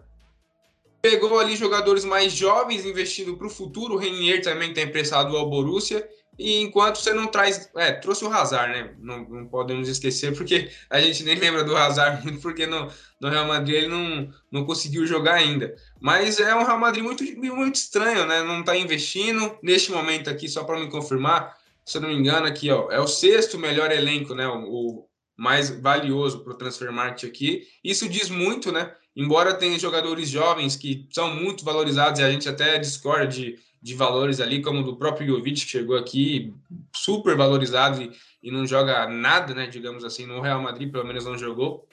pegou 1.02 1.40
ali 1.40 1.56
jogadores 1.56 2.06
mais 2.06 2.32
jovens, 2.32 2.86
investindo 2.86 3.36
para 3.36 3.48
o 3.48 3.50
futuro. 3.50 3.96
O 3.96 3.98
Renier 3.98 4.42
também 4.42 4.70
está 4.70 4.82
emprestado 4.82 5.36
ao 5.36 5.50
Borussia. 5.50 6.08
E 6.42 6.60
enquanto 6.60 6.98
você 6.98 7.14
não 7.14 7.28
traz. 7.28 7.70
É, 7.76 7.92
trouxe 7.92 8.26
o 8.26 8.34
Hazard, 8.34 8.74
né? 8.74 8.96
Não, 8.98 9.30
não 9.30 9.46
podemos 9.48 9.88
esquecer, 9.88 10.36
porque 10.36 10.72
a 10.90 11.00
gente 11.00 11.24
nem 11.24 11.36
lembra 11.36 11.64
do 11.64 11.78
Hazard 11.78 12.24
muito, 12.24 12.42
porque 12.42 12.66
no, 12.66 12.92
no 13.20 13.30
Real 13.30 13.46
Madrid 13.46 13.76
ele 13.76 13.88
não, 13.88 14.34
não 14.52 14.66
conseguiu 14.66 15.06
jogar 15.06 15.36
ainda. 15.36 15.76
Mas 16.00 16.40
é 16.40 16.56
um 16.56 16.64
Real 16.64 16.80
Madrid 16.80 17.04
muito, 17.04 17.24
muito 17.24 17.76
estranho, 17.76 18.26
né? 18.26 18.42
Não 18.42 18.62
está 18.62 18.76
investindo. 18.76 19.56
Neste 19.62 19.92
momento 19.92 20.32
aqui, 20.32 20.50
só 20.50 20.64
para 20.64 20.80
me 20.80 20.90
confirmar, 20.90 21.56
se 21.86 21.98
eu 21.98 22.02
não 22.02 22.10
me 22.10 22.16
engano, 22.16 22.48
aqui, 22.48 22.72
ó, 22.72 22.90
é 22.90 23.00
o 23.00 23.08
sexto 23.08 23.60
melhor 23.60 23.92
elenco, 23.92 24.34
né? 24.34 24.48
O, 24.48 24.66
o 24.66 25.08
mais 25.38 25.70
valioso 25.70 26.44
para 26.44 26.54
o 26.54 26.58
Transfer 26.58 26.92
Market 26.92 27.30
aqui. 27.30 27.68
Isso 27.84 28.10
diz 28.10 28.30
muito, 28.30 28.72
né? 28.72 28.92
Embora 29.16 29.54
tenha 29.54 29.78
jogadores 29.78 30.28
jovens 30.28 30.76
que 30.76 31.08
são 31.12 31.36
muito 31.36 31.64
valorizados 31.64 32.20
e 32.20 32.24
a 32.24 32.32
gente 32.32 32.50
até 32.50 32.80
discorda 32.80 33.28
de 33.82 33.96
valores 33.96 34.40
ali, 34.40 34.62
como 34.62 34.84
do 34.84 34.96
próprio 34.96 35.28
Jovic, 35.28 35.66
que 35.66 35.72
chegou 35.72 35.98
aqui 35.98 36.54
super 36.96 37.36
valorizado 37.36 38.02
e, 38.02 38.12
e 38.44 38.52
não 38.52 38.68
joga 38.68 39.08
nada, 39.08 39.56
né, 39.56 39.68
digamos 39.68 40.06
assim, 40.06 40.26
no 40.26 40.40
Real 40.40 40.62
Madrid, 40.62 40.92
pelo 40.92 41.06
menos 41.06 41.26
não 41.26 41.38
jogou. 41.38 41.88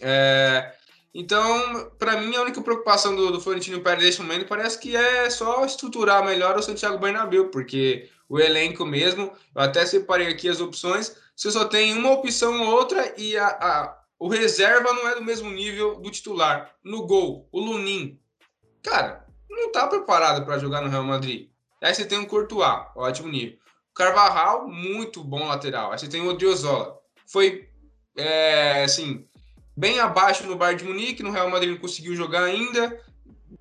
É, 0.00 0.74
então, 1.14 1.90
para 1.98 2.20
mim, 2.20 2.34
a 2.34 2.42
única 2.42 2.60
preocupação 2.60 3.14
do, 3.14 3.30
do 3.30 3.40
Florentino 3.40 3.80
Pérez 3.80 4.04
nesse 4.04 4.22
momento 4.22 4.46
parece 4.46 4.78
que 4.78 4.96
é 4.96 5.28
só 5.28 5.64
estruturar 5.64 6.24
melhor 6.24 6.56
o 6.56 6.62
Santiago 6.62 6.98
Bernabéu, 6.98 7.50
porque 7.50 8.08
o 8.28 8.40
elenco 8.40 8.84
mesmo, 8.84 9.30
eu 9.54 9.62
até 9.62 9.84
separei 9.86 10.28
aqui 10.28 10.48
as 10.48 10.60
opções, 10.60 11.16
você 11.36 11.50
só 11.50 11.66
tem 11.66 11.92
uma 11.92 12.12
opção 12.12 12.62
ou 12.62 12.74
outra 12.74 13.14
e 13.16 13.36
a, 13.36 13.46
a, 13.46 14.02
o 14.18 14.28
reserva 14.28 14.92
não 14.92 15.08
é 15.08 15.14
do 15.14 15.24
mesmo 15.24 15.50
nível 15.50 16.00
do 16.00 16.10
titular. 16.10 16.74
No 16.82 17.06
gol, 17.06 17.48
o 17.52 17.60
Lunin. 17.60 18.18
Cara, 18.82 19.23
não 19.54 19.66
está 19.66 19.86
preparado 19.86 20.44
para 20.44 20.58
jogar 20.58 20.80
no 20.80 20.88
Real 20.88 21.04
Madrid. 21.04 21.48
Aí 21.82 21.94
você 21.94 22.06
tem 22.06 22.18
o 22.18 22.26
Courtois, 22.26 22.86
ótimo 22.96 23.28
nível. 23.28 23.58
O 23.90 23.94
Carvajal, 23.94 24.66
muito 24.66 25.22
bom 25.22 25.46
lateral. 25.46 25.92
Aí 25.92 25.98
você 25.98 26.08
tem 26.08 26.22
o 26.22 26.28
Odriozola. 26.30 26.98
Foi, 27.26 27.68
é, 28.16 28.84
assim, 28.84 29.26
bem 29.76 30.00
abaixo 30.00 30.46
no 30.46 30.56
Bayern 30.56 30.82
de 30.82 30.88
Munique, 30.88 31.22
no 31.22 31.30
Real 31.30 31.50
Madrid 31.50 31.70
não 31.70 31.78
conseguiu 31.78 32.14
jogar 32.16 32.44
ainda. 32.44 33.00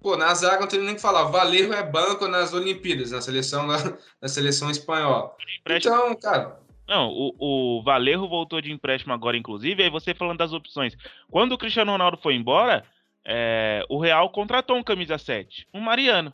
Pô, 0.01 0.17
na 0.17 0.33
zaga 0.33 0.62
não 0.62 0.67
tem 0.67 0.79
nem 0.79 0.95
que 0.95 1.01
falar. 1.01 1.25
Valerro 1.25 1.73
é 1.73 1.83
banco 1.83 2.27
nas 2.27 2.53
Olimpíadas, 2.53 3.12
na 3.12 3.21
seleção, 3.21 3.67
na, 3.67 3.77
na 4.21 4.27
seleção 4.27 4.71
espanhola. 4.71 5.35
Então, 5.65 6.15
cara, 6.15 6.59
não, 6.88 7.09
o, 7.09 7.77
o 7.77 7.83
Valerro 7.83 8.27
voltou 8.27 8.62
de 8.62 8.71
empréstimo 8.71 9.13
agora, 9.13 9.38
inclusive. 9.38 9.83
Aí 9.83 9.89
você 9.89 10.13
falando 10.13 10.39
das 10.39 10.53
opções. 10.53 10.95
Quando 11.31 11.53
o 11.53 11.57
Cristiano 11.57 11.91
Ronaldo 11.91 12.17
foi 12.17 12.35
embora, 12.35 12.83
é, 13.25 13.84
o 13.89 14.00
Real 14.00 14.30
contratou 14.30 14.77
um 14.77 14.84
camisa 14.84 15.18
7, 15.18 15.68
um 15.74 15.80
Mariano. 15.80 16.34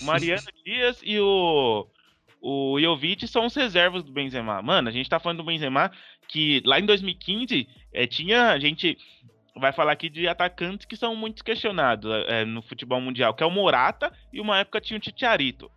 O 0.00 0.04
Mariano 0.04 0.42
Dias 0.64 1.00
e 1.02 1.18
o, 1.18 1.86
o 2.40 2.80
Jovic 2.80 3.26
são 3.28 3.46
os 3.46 3.54
reservas 3.54 4.02
do 4.02 4.12
Benzema. 4.12 4.60
Mano, 4.62 4.88
a 4.88 4.92
gente 4.92 5.08
tá 5.08 5.18
falando 5.18 5.38
do 5.38 5.44
Benzema 5.44 5.90
que 6.28 6.62
lá 6.64 6.78
em 6.80 6.86
2015 6.86 7.68
é, 7.92 8.06
tinha 8.06 8.50
a 8.50 8.58
gente 8.58 8.96
vai 9.54 9.72
falar 9.72 9.92
aqui 9.92 10.08
de 10.08 10.26
atacantes 10.26 10.86
que 10.86 10.96
são 10.96 11.14
muito 11.14 11.44
questionados 11.44 12.10
é, 12.26 12.44
no 12.44 12.62
futebol 12.62 13.00
mundial, 13.00 13.34
que 13.34 13.42
é 13.42 13.46
o 13.46 13.50
Morata 13.50 14.12
e 14.32 14.40
uma 14.40 14.58
época 14.58 14.80
tinha 14.80 14.96
o 14.96 15.00
Titiarito. 15.00 15.70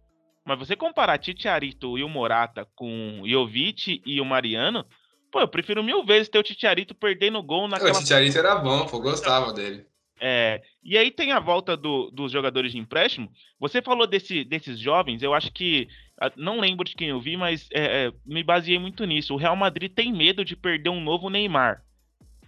Mas 0.46 0.60
você 0.60 0.76
comparar 0.76 1.18
Titiarito 1.18 1.98
e 1.98 2.04
o 2.04 2.10
Morata 2.10 2.68
com 2.76 3.22
o 3.22 3.28
Jovic 3.28 4.02
e 4.06 4.22
o 4.22 4.26
Mariano, 4.26 4.86
pô, 5.32 5.42
eu 5.42 5.48
prefiro 5.48 5.84
mil 5.84 6.06
vezes 6.06 6.30
ter 6.30 6.40
o 6.40 6.44
Titiarito 6.44 6.96
perdendo 6.96 7.42
gol 7.44 7.68
naquela... 7.68 7.92
O 7.92 8.00
Titiarito 8.00 8.38
era 8.38 8.56
bom, 8.56 8.86
pô, 8.86 9.00
gostava 9.00 9.52
dele. 9.52 9.86
É, 10.20 10.62
e 10.84 10.98
aí 10.98 11.12
tem 11.12 11.32
a 11.32 11.40
volta 11.40 11.76
do, 11.76 12.10
dos 12.12 12.32
jogadores 12.32 12.72
de 12.72 12.78
empréstimo. 12.78 13.30
Você 13.60 13.82
falou 13.82 14.08
desse, 14.08 14.44
desses 14.44 14.80
jovens, 14.80 15.22
eu 15.22 15.34
acho 15.34 15.52
que. 15.52 15.88
Ah, 16.20 16.32
não 16.38 16.60
lembro 16.60 16.86
de 16.86 16.96
quem 16.96 17.10
eu 17.10 17.20
vi, 17.20 17.36
mas 17.36 17.68
é, 17.74 18.06
é, 18.06 18.14
me 18.26 18.44
baseei 18.44 18.80
muito 18.80 19.04
nisso. 19.06 19.34
O 19.34 19.38
Real 19.38 19.56
Madrid 19.56 19.92
tem 19.92 20.14
medo 20.14 20.46
de 20.46 20.56
perder 20.56 20.90
um 20.90 21.02
novo 21.02 21.30
Neymar. 21.30 21.84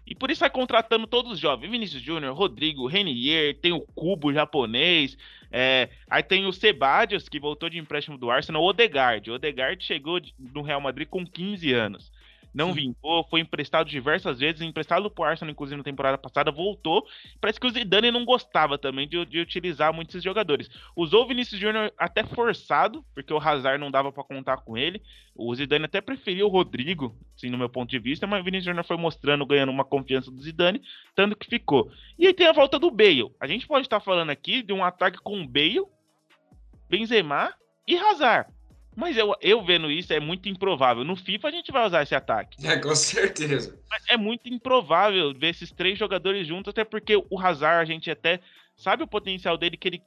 E 0.05 0.15
por 0.15 0.31
isso 0.31 0.39
vai 0.39 0.49
contratando 0.49 1.05
todos 1.05 1.33
os 1.33 1.39
jovens. 1.39 1.69
Vinícius 1.69 2.01
Júnior, 2.01 2.33
Rodrigo, 2.33 2.87
Renier, 2.87 3.59
tem 3.59 3.73
o 3.73 3.81
Cubo 3.81 4.31
japonês. 4.31 5.17
É, 5.51 5.89
aí 6.09 6.23
tem 6.23 6.45
o 6.45 6.53
Sebadios, 6.53 7.27
que 7.27 7.41
voltou 7.41 7.69
de 7.69 7.77
empréstimo 7.77 8.17
do 8.17 8.31
Arsenal, 8.31 8.63
o 8.63 8.69
Odegaard. 8.69 9.29
O 9.29 9.33
Odegaard 9.33 9.83
chegou 9.83 10.21
no 10.39 10.61
Real 10.61 10.79
Madrid 10.79 11.09
com 11.09 11.25
15 11.25 11.73
anos 11.73 12.09
não 12.57 12.73
vingou, 12.73 13.23
foi 13.29 13.39
emprestado 13.39 13.87
diversas 13.87 14.39
vezes, 14.39 14.61
emprestado 14.61 15.11
pro 15.11 15.23
Arsenal, 15.23 15.51
inclusive 15.51 15.77
na 15.77 15.83
temporada 15.83 16.17
passada, 16.17 16.51
voltou. 16.51 17.05
Parece 17.39 17.59
que 17.59 17.67
o 17.67 17.69
Zidane 17.69 18.09
não 18.09 18.25
gostava 18.25 18.79
também 18.79 19.07
de, 19.07 19.23
de 19.27 19.39
utilizar 19.39 19.93
muitos 19.93 20.23
jogadores. 20.23 20.67
Usou 20.95 21.23
o 21.23 21.27
Vinícius 21.27 21.61
Júnior 21.61 21.93
até 21.95 22.23
forçado, 22.23 23.05
porque 23.13 23.31
o 23.31 23.37
Hazard 23.37 23.79
não 23.79 23.91
dava 23.91 24.11
para 24.11 24.23
contar 24.23 24.57
com 24.57 24.75
ele. 24.75 24.99
O 25.35 25.53
Zidane 25.53 25.85
até 25.85 26.01
preferiu 26.01 26.47
o 26.47 26.49
Rodrigo, 26.49 27.15
assim, 27.35 27.51
no 27.51 27.59
meu 27.59 27.69
ponto 27.69 27.91
de 27.91 27.99
vista, 27.99 28.25
mas 28.25 28.41
o 28.41 28.43
Vinícius 28.43 28.65
Júnior 28.65 28.85
foi 28.85 28.97
mostrando, 28.97 29.45
ganhando 29.45 29.71
uma 29.71 29.85
confiança 29.85 30.31
do 30.31 30.41
Zidane, 30.41 30.81
tanto 31.15 31.35
que 31.35 31.45
ficou. 31.45 31.91
E 32.17 32.25
aí 32.25 32.33
tem 32.33 32.47
a 32.47 32.53
volta 32.53 32.79
do 32.79 32.89
Bale. 32.89 33.35
A 33.39 33.45
gente 33.45 33.67
pode 33.67 33.85
estar 33.85 33.99
falando 33.99 34.31
aqui 34.31 34.63
de 34.63 34.73
um 34.73 34.83
ataque 34.83 35.19
com 35.19 35.45
Bale, 35.45 35.85
Benzema 36.89 37.53
e 37.87 37.95
Hazard. 37.95 38.56
Mas 38.97 39.15
eu, 39.15 39.35
eu 39.41 39.63
vendo 39.63 39.91
isso 39.91 40.11
é 40.11 40.19
muito 40.19 40.49
improvável. 40.49 41.03
No 41.03 41.15
FIFA 41.15 41.49
a 41.49 41.51
gente 41.51 41.71
vai 41.71 41.85
usar 41.85 42.01
esse 42.01 42.15
ataque. 42.15 42.65
É, 42.65 42.79
com 42.79 42.95
certeza. 42.95 43.79
Mas 43.87 44.03
é 44.09 44.17
muito 44.17 44.49
improvável 44.49 45.31
ver 45.35 45.49
esses 45.49 45.71
três 45.71 45.99
jogadores 45.99 46.47
juntos, 46.47 46.71
até 46.71 46.83
porque 46.83 47.15
o 47.15 47.39
Hazard, 47.39 47.79
a 47.79 47.85
gente 47.85 48.09
até 48.09 48.39
sabe 48.75 49.03
o 49.03 49.07
potencial 49.07 49.55
dele, 49.55 49.77
que 49.77 49.87
ele 49.87 50.01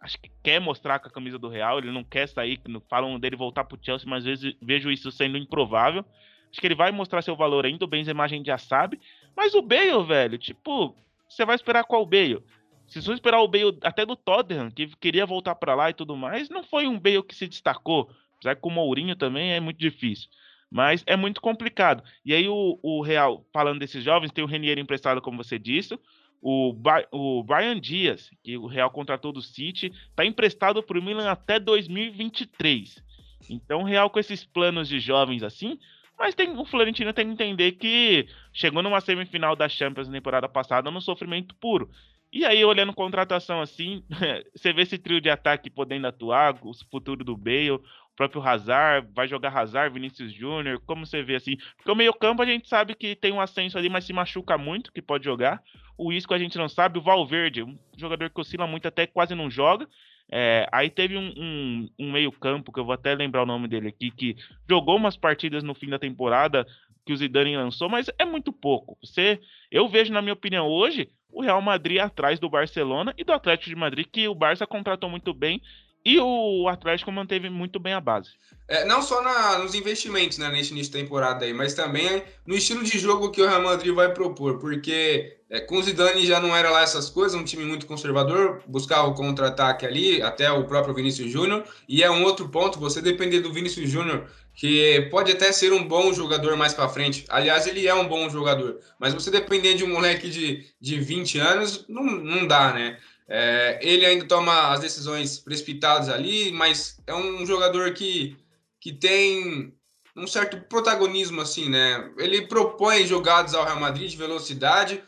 acho 0.00 0.16
que 0.20 0.30
quer 0.44 0.60
mostrar 0.60 1.00
com 1.00 1.08
a 1.08 1.10
camisa 1.10 1.36
do 1.36 1.48
Real, 1.48 1.78
ele 1.78 1.90
não 1.90 2.04
quer 2.04 2.28
sair, 2.28 2.60
falam 2.88 3.18
dele 3.18 3.34
voltar 3.34 3.64
pro 3.64 3.78
Chelsea, 3.82 4.08
mas 4.08 4.18
às 4.18 4.24
vezes 4.24 4.54
vejo 4.62 4.92
isso 4.92 5.10
sendo 5.10 5.36
improvável. 5.36 6.04
Acho 6.48 6.60
que 6.60 6.68
ele 6.68 6.76
vai 6.76 6.92
mostrar 6.92 7.22
seu 7.22 7.34
valor 7.34 7.66
ainda, 7.66 7.84
o 7.84 7.88
Benzema 7.88 8.22
a 8.22 8.28
gente 8.28 8.46
já 8.46 8.58
sabe. 8.58 9.00
Mas 9.36 9.54
o 9.54 9.60
Bale, 9.60 10.04
velho, 10.06 10.38
tipo, 10.38 10.94
você 11.28 11.44
vai 11.44 11.56
esperar 11.56 11.82
qual 11.82 12.06
Bale? 12.06 12.40
Se 12.86 13.02
você 13.02 13.12
esperar 13.12 13.40
o 13.40 13.48
Bale 13.48 13.76
até 13.82 14.06
do 14.06 14.14
Tottenham, 14.14 14.70
que 14.70 14.86
queria 15.00 15.26
voltar 15.26 15.56
para 15.56 15.74
lá 15.74 15.90
e 15.90 15.94
tudo 15.94 16.16
mais, 16.16 16.48
não 16.48 16.62
foi 16.62 16.86
um 16.86 16.96
Bale 16.96 17.24
que 17.24 17.34
se 17.34 17.48
destacou. 17.48 18.08
Apesar 18.38 18.54
que 18.54 18.60
com 18.60 18.68
o 18.68 18.72
Mourinho 18.72 19.16
também 19.16 19.52
é 19.52 19.60
muito 19.60 19.78
difícil. 19.78 20.28
Mas 20.70 21.02
é 21.06 21.16
muito 21.16 21.40
complicado. 21.40 22.02
E 22.24 22.34
aí 22.34 22.48
o, 22.48 22.78
o 22.82 23.02
Real, 23.02 23.46
falando 23.52 23.78
desses 23.78 24.02
jovens, 24.02 24.32
tem 24.32 24.44
o 24.44 24.48
Renier 24.48 24.78
emprestado, 24.78 25.20
como 25.22 25.42
você 25.42 25.58
disse. 25.58 25.98
O, 26.42 26.74
o 27.12 27.42
Brian 27.42 27.80
Dias, 27.80 28.30
que 28.42 28.56
o 28.56 28.66
Real 28.66 28.90
contratou 28.90 29.32
do 29.32 29.42
City, 29.42 29.92
está 30.10 30.24
emprestado 30.24 30.82
para 30.82 30.98
o 30.98 31.02
Milan 31.02 31.30
até 31.30 31.58
2023. 31.58 33.02
Então 33.48 33.80
o 33.80 33.84
Real 33.84 34.10
com 34.10 34.18
esses 34.18 34.44
planos 34.44 34.88
de 34.88 34.98
jovens 34.98 35.42
assim, 35.42 35.78
mas 36.18 36.34
tem, 36.34 36.56
o 36.56 36.64
Florentino 36.64 37.12
tem 37.12 37.26
que 37.26 37.32
entender 37.32 37.72
que 37.72 38.26
chegou 38.52 38.82
numa 38.82 39.00
semifinal 39.00 39.54
da 39.54 39.68
Champions 39.68 40.08
na 40.08 40.14
temporada 40.14 40.48
passada 40.48 40.90
no 40.90 41.00
sofrimento 41.00 41.54
puro. 41.54 41.90
E 42.32 42.44
aí, 42.44 42.64
olhando 42.64 42.92
contratação 42.92 43.60
assim, 43.60 44.02
você 44.54 44.72
vê 44.72 44.82
esse 44.82 44.98
trio 44.98 45.20
de 45.20 45.30
ataque 45.30 45.70
podendo 45.70 46.06
atuar, 46.06 46.58
o 46.62 46.72
futuro 46.90 47.24
do 47.24 47.36
Bale, 47.36 47.80
próprio 48.16 48.42
Hazard, 48.42 49.06
vai 49.14 49.28
jogar 49.28 49.56
Hazard, 49.56 49.92
Vinícius 49.92 50.32
Júnior, 50.32 50.80
como 50.86 51.04
você 51.04 51.22
vê 51.22 51.36
assim? 51.36 51.56
Porque 51.76 51.90
o 51.90 51.94
meio-campo 51.94 52.42
a 52.42 52.46
gente 52.46 52.68
sabe 52.68 52.94
que 52.94 53.14
tem 53.14 53.32
um 53.32 53.40
ascenso 53.40 53.76
ali, 53.76 53.88
mas 53.88 54.04
se 54.04 54.12
machuca 54.12 54.56
muito, 54.56 54.90
que 54.90 55.02
pode 55.02 55.24
jogar. 55.24 55.62
O 55.98 56.12
Isco 56.12 56.34
a 56.34 56.38
gente 56.38 56.58
não 56.58 56.68
sabe, 56.68 56.98
o 56.98 57.02
Valverde, 57.02 57.62
um 57.62 57.78
jogador 57.96 58.30
que 58.30 58.40
oscila 58.40 58.66
muito, 58.66 58.88
até 58.88 59.06
quase 59.06 59.34
não 59.34 59.50
joga. 59.50 59.86
É, 60.28 60.66
aí 60.72 60.90
teve 60.90 61.16
um, 61.16 61.32
um, 61.36 61.88
um 61.98 62.12
meio-campo, 62.12 62.72
que 62.72 62.80
eu 62.80 62.84
vou 62.84 62.94
até 62.94 63.14
lembrar 63.14 63.42
o 63.42 63.46
nome 63.46 63.68
dele 63.68 63.88
aqui, 63.88 64.10
que 64.10 64.36
jogou 64.68 64.96
umas 64.96 65.16
partidas 65.16 65.62
no 65.62 65.74
fim 65.74 65.88
da 65.88 65.98
temporada 65.98 66.66
que 67.04 67.12
o 67.12 67.16
Zidane 67.16 67.56
lançou, 67.56 67.88
mas 67.88 68.10
é 68.18 68.24
muito 68.24 68.52
pouco. 68.52 68.98
Você, 69.00 69.40
eu 69.70 69.86
vejo, 69.86 70.12
na 70.12 70.20
minha 70.20 70.32
opinião, 70.32 70.66
hoje, 70.66 71.08
o 71.30 71.40
Real 71.40 71.62
Madrid 71.62 71.98
atrás 71.98 72.40
do 72.40 72.50
Barcelona 72.50 73.14
e 73.16 73.22
do 73.22 73.32
Atlético 73.32 73.70
de 73.70 73.76
Madrid, 73.76 74.06
que 74.10 74.26
o 74.26 74.34
Barça 74.34 74.66
contratou 74.66 75.08
muito 75.08 75.32
bem 75.32 75.62
e 76.06 76.20
o 76.20 76.68
Atlético 76.68 77.10
manteve 77.10 77.50
muito 77.50 77.80
bem 77.80 77.92
a 77.92 78.00
base. 78.00 78.30
É, 78.68 78.84
não 78.84 79.02
só 79.02 79.20
na, 79.20 79.58
nos 79.58 79.74
investimentos 79.74 80.38
né, 80.38 80.48
nesse 80.50 80.70
início 80.70 80.92
de 80.92 80.98
temporada 80.98 81.44
aí, 81.44 81.52
mas 81.52 81.74
também 81.74 82.22
no 82.46 82.54
estilo 82.54 82.84
de 82.84 82.96
jogo 82.96 83.32
que 83.32 83.42
o 83.42 83.48
Real 83.48 83.60
Madrid 83.60 83.92
vai 83.92 84.14
propor, 84.14 84.58
porque 84.60 85.36
é, 85.50 85.58
com 85.58 85.78
o 85.78 85.82
Zidane 85.82 86.24
já 86.24 86.38
não 86.38 86.54
era 86.54 86.70
lá 86.70 86.82
essas 86.82 87.10
coisas, 87.10 87.34
um 87.34 87.42
time 87.42 87.64
muito 87.64 87.86
conservador, 87.86 88.62
buscava 88.68 89.08
o 89.08 89.14
contra-ataque 89.14 89.84
ali, 89.84 90.22
até 90.22 90.48
o 90.48 90.64
próprio 90.64 90.94
Vinícius 90.94 91.28
Júnior, 91.28 91.64
e 91.88 92.04
é 92.04 92.10
um 92.10 92.22
outro 92.22 92.48
ponto, 92.48 92.78
você 92.78 93.02
depender 93.02 93.40
do 93.40 93.52
Vinícius 93.52 93.90
Júnior, 93.90 94.28
que 94.54 95.08
pode 95.10 95.32
até 95.32 95.50
ser 95.50 95.72
um 95.72 95.86
bom 95.86 96.12
jogador 96.12 96.56
mais 96.56 96.72
para 96.72 96.88
frente, 96.88 97.24
aliás, 97.28 97.66
ele 97.66 97.84
é 97.88 97.94
um 97.94 98.06
bom 98.06 98.30
jogador, 98.30 98.78
mas 99.00 99.12
você 99.12 99.28
depender 99.28 99.74
de 99.74 99.82
um 99.82 99.92
moleque 99.92 100.30
de, 100.30 100.66
de 100.80 101.00
20 101.00 101.38
anos, 101.40 101.84
não, 101.88 102.04
não 102.04 102.46
dá, 102.46 102.72
né? 102.72 102.96
É, 103.28 103.78
ele 103.82 104.06
ainda 104.06 104.24
toma 104.24 104.72
as 104.72 104.80
decisões 104.80 105.38
precipitadas 105.38 106.08
ali, 106.08 106.52
mas 106.52 106.98
é 107.06 107.14
um 107.14 107.44
jogador 107.44 107.92
que, 107.92 108.36
que 108.80 108.92
tem 108.92 109.74
um 110.16 110.26
certo 110.26 110.60
protagonismo, 110.68 111.40
assim, 111.40 111.68
né? 111.68 112.10
Ele 112.16 112.46
propõe 112.46 113.06
jogadas 113.06 113.54
ao 113.54 113.64
Real 113.64 113.80
Madrid 113.80 114.10
de 114.10 114.16
velocidade, 114.16 115.02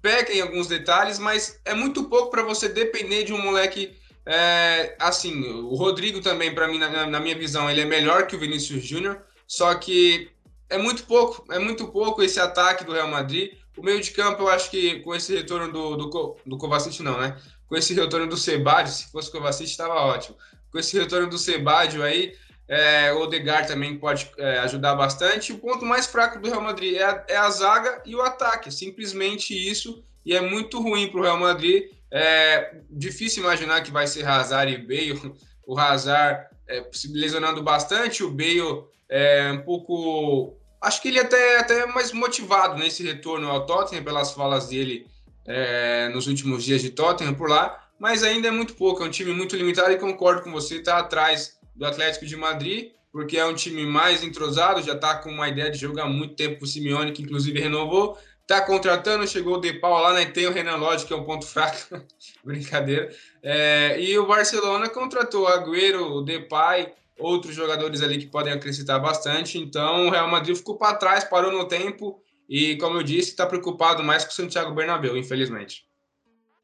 peca 0.00 0.32
em 0.32 0.40
alguns 0.40 0.66
detalhes, 0.66 1.18
mas 1.18 1.60
é 1.64 1.74
muito 1.74 2.04
pouco 2.04 2.30
para 2.30 2.42
você 2.42 2.68
depender 2.68 3.24
de 3.24 3.32
um 3.32 3.42
moleque 3.42 3.96
é, 4.26 4.96
assim. 4.98 5.48
O 5.62 5.74
Rodrigo 5.74 6.20
também, 6.20 6.54
para 6.54 6.68
mim, 6.68 6.78
na, 6.78 7.06
na, 7.06 7.20
minha 7.20 7.36
visão, 7.36 7.70
ele 7.70 7.82
é 7.82 7.84
melhor 7.84 8.26
que 8.26 8.36
o 8.36 8.38
Vinícius 8.38 8.84
Júnior, 8.84 9.22
só 9.46 9.74
que 9.74 10.30
é 10.68 10.76
muito 10.76 11.04
pouco, 11.04 11.44
é 11.52 11.58
muito 11.58 11.88
pouco 11.88 12.22
esse 12.22 12.40
ataque 12.40 12.84
do 12.84 12.92
Real 12.92 13.08
Madrid. 13.08 13.52
O 13.76 13.82
meio 13.82 14.00
de 14.00 14.10
campo, 14.10 14.42
eu 14.42 14.48
acho 14.48 14.70
que 14.70 15.00
com 15.00 15.14
esse 15.14 15.34
retorno 15.34 15.72
do, 15.72 15.96
do, 15.96 16.36
do 16.44 16.58
Kovacic, 16.58 17.00
não, 17.00 17.18
né? 17.18 17.36
Com 17.68 17.76
esse 17.76 17.92
retorno 17.94 18.26
do 18.26 18.36
Sebadio, 18.36 18.92
se 18.92 19.10
fosse 19.10 19.30
Kovacic, 19.30 19.68
estava 19.68 19.94
ótimo. 19.94 20.36
Com 20.72 20.78
esse 20.78 20.98
retorno 20.98 21.28
do 21.28 21.38
Sebadio 21.38 22.02
aí, 22.02 22.34
é, 22.66 23.12
o 23.12 23.20
Odegar 23.20 23.66
também 23.66 23.96
pode 23.96 24.30
é, 24.38 24.58
ajudar 24.60 24.94
bastante. 24.94 25.52
O 25.52 25.58
ponto 25.58 25.84
mais 25.84 26.06
fraco 26.06 26.38
do 26.38 26.48
Real 26.48 26.62
Madrid 26.62 26.96
é 26.96 27.04
a, 27.04 27.24
é 27.28 27.36
a 27.36 27.50
zaga 27.50 28.02
e 28.04 28.14
o 28.14 28.22
ataque, 28.22 28.70
simplesmente 28.70 29.54
isso, 29.54 30.02
e 30.24 30.34
é 30.34 30.40
muito 30.40 30.80
ruim 30.80 31.08
para 31.08 31.20
o 31.20 31.22
Real 31.22 31.38
Madrid. 31.38 31.90
É 32.10 32.76
difícil 32.90 33.42
imaginar 33.42 33.82
que 33.82 33.90
vai 33.90 34.06
ser 34.06 34.26
Hazard 34.26 34.72
e 34.72 34.78
Bale. 34.78 35.34
O 35.66 35.78
Hazard 35.78 36.46
é, 36.66 36.86
se 36.92 37.12
lesionando 37.12 37.62
bastante, 37.62 38.22
o 38.22 38.30
Bale 38.30 38.84
é 39.08 39.52
um 39.52 39.62
pouco. 39.62 40.56
Acho 40.80 41.02
que 41.02 41.08
ele 41.08 41.18
até 41.18 41.58
até 41.58 41.86
mais 41.86 42.12
motivado 42.12 42.78
nesse 42.78 43.02
retorno 43.02 43.50
ao 43.50 43.66
Tottenham 43.66 44.04
pelas 44.04 44.32
falas 44.32 44.68
dele 44.68 45.06
é, 45.48 46.10
nos 46.10 46.26
últimos 46.26 46.62
dias 46.62 46.82
de 46.82 46.90
Tottenham 46.90 47.32
por 47.32 47.48
lá, 47.48 47.88
mas 47.98 48.22
ainda 48.22 48.48
é 48.48 48.50
muito 48.50 48.74
pouco, 48.74 49.02
é 49.02 49.06
um 49.06 49.10
time 49.10 49.32
muito 49.32 49.56
limitado 49.56 49.90
e 49.90 49.96
concordo 49.96 50.42
com 50.42 50.52
você, 50.52 50.76
está 50.76 50.98
atrás 50.98 51.58
do 51.74 51.86
Atlético 51.86 52.26
de 52.26 52.36
Madrid, 52.36 52.92
porque 53.10 53.38
é 53.38 53.44
um 53.46 53.54
time 53.54 53.86
mais 53.86 54.22
entrosado, 54.22 54.82
já 54.82 54.92
está 54.92 55.16
com 55.16 55.30
uma 55.30 55.48
ideia 55.48 55.70
de 55.70 55.78
jogar 55.78 56.06
muito 56.06 56.34
tempo 56.34 56.64
o 56.64 56.66
Simeone, 56.66 57.12
que 57.12 57.22
inclusive 57.22 57.58
renovou, 57.58 58.18
está 58.42 58.60
contratando, 58.60 59.26
chegou 59.26 59.56
o 59.56 59.60
De 59.60 59.72
Paul 59.72 60.02
lá, 60.02 60.12
né? 60.12 60.26
Tem 60.26 60.46
o 60.46 60.52
Renan 60.52 60.76
Lodge, 60.76 61.06
que 61.06 61.12
é 61.12 61.16
um 61.16 61.24
ponto 61.24 61.46
fraco, 61.46 62.00
brincadeira. 62.44 63.10
É, 63.42 64.00
e 64.00 64.18
o 64.18 64.26
Barcelona 64.26 64.88
contratou 64.88 65.44
o 65.44 65.46
Agüero, 65.46 66.12
o 66.12 66.22
Depay, 66.22 66.92
outros 67.18 67.54
jogadores 67.54 68.02
ali 68.02 68.18
que 68.18 68.26
podem 68.26 68.52
acrescentar 68.52 69.00
bastante. 69.00 69.58
Então 69.58 70.06
o 70.06 70.10
Real 70.10 70.28
Madrid 70.28 70.56
ficou 70.56 70.76
para 70.76 70.96
trás, 70.96 71.24
parou 71.24 71.50
no 71.50 71.66
tempo 71.66 72.22
e, 72.48 72.76
como 72.76 72.96
eu 72.96 73.02
disse, 73.02 73.30
está 73.30 73.46
preocupado 73.46 74.02
mais 74.02 74.24
com 74.24 74.30
o 74.30 74.34
Santiago 74.34 74.74
Bernabéu, 74.74 75.16
infelizmente. 75.16 75.84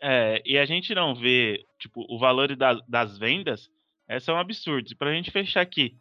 É, 0.01 0.43
e 0.45 0.57
a 0.59 0.65
gente 0.65 0.95
não 0.95 1.15
vê, 1.15 1.65
tipo, 1.79 2.05
o 2.09 2.19
valor 2.19 2.55
das, 2.57 2.79
das 2.89 3.19
vendas, 3.19 3.69
é, 4.09 4.19
são 4.19 4.39
absurdos. 4.39 4.93
E 4.93 4.95
pra 4.95 5.13
gente 5.13 5.31
fechar 5.31 5.61
aqui, 5.61 5.97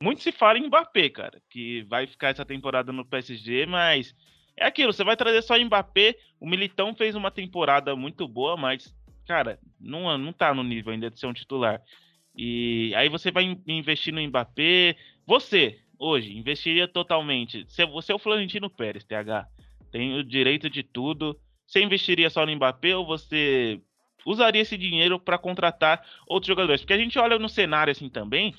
muito 0.00 0.22
se 0.22 0.32
fala 0.32 0.58
em 0.58 0.66
Mbappé, 0.66 1.08
cara, 1.08 1.40
que 1.48 1.82
vai 1.84 2.06
ficar 2.06 2.28
essa 2.28 2.44
temporada 2.44 2.92
no 2.92 3.04
PSG, 3.04 3.66
mas 3.66 4.14
é 4.56 4.66
aquilo, 4.66 4.92
você 4.92 5.04
vai 5.04 5.16
trazer 5.16 5.42
só 5.42 5.58
Mbappé, 5.58 6.16
o 6.40 6.48
Militão 6.48 6.94
fez 6.94 7.14
uma 7.14 7.30
temporada 7.30 7.94
muito 7.96 8.28
boa, 8.28 8.56
mas, 8.56 8.94
cara, 9.26 9.58
não, 9.80 10.16
não 10.18 10.32
tá 10.32 10.52
no 10.52 10.62
nível 10.62 10.92
ainda 10.92 11.10
de 11.10 11.18
ser 11.18 11.26
um 11.26 11.32
titular. 11.32 11.80
E 12.36 12.94
aí 12.94 13.08
você 13.08 13.30
vai 13.30 13.58
investir 13.66 14.12
no 14.12 14.20
Mbappé. 14.22 14.96
Você, 15.26 15.78
hoje, 16.02 16.36
investiria 16.36 16.88
totalmente. 16.88 17.64
Se 17.68 17.86
você 17.86 18.12
é 18.12 18.14
o 18.14 18.18
Florentino 18.18 18.68
Pérez, 18.68 19.04
TH, 19.04 19.46
tem 19.90 20.18
o 20.18 20.24
direito 20.24 20.68
de 20.68 20.82
tudo. 20.82 21.38
Você 21.66 21.82
investiria 21.82 22.28
só 22.28 22.44
no 22.44 22.54
Mbappé 22.54 22.96
ou 22.96 23.06
você 23.06 23.80
usaria 24.26 24.62
esse 24.62 24.76
dinheiro 24.76 25.20
para 25.20 25.38
contratar 25.38 26.04
outros 26.26 26.48
jogadores? 26.48 26.80
Porque 26.80 26.92
a 26.92 26.98
gente 26.98 27.18
olha 27.18 27.38
no 27.38 27.48
cenário 27.48 27.92
assim 27.92 28.08
também, 28.08 28.54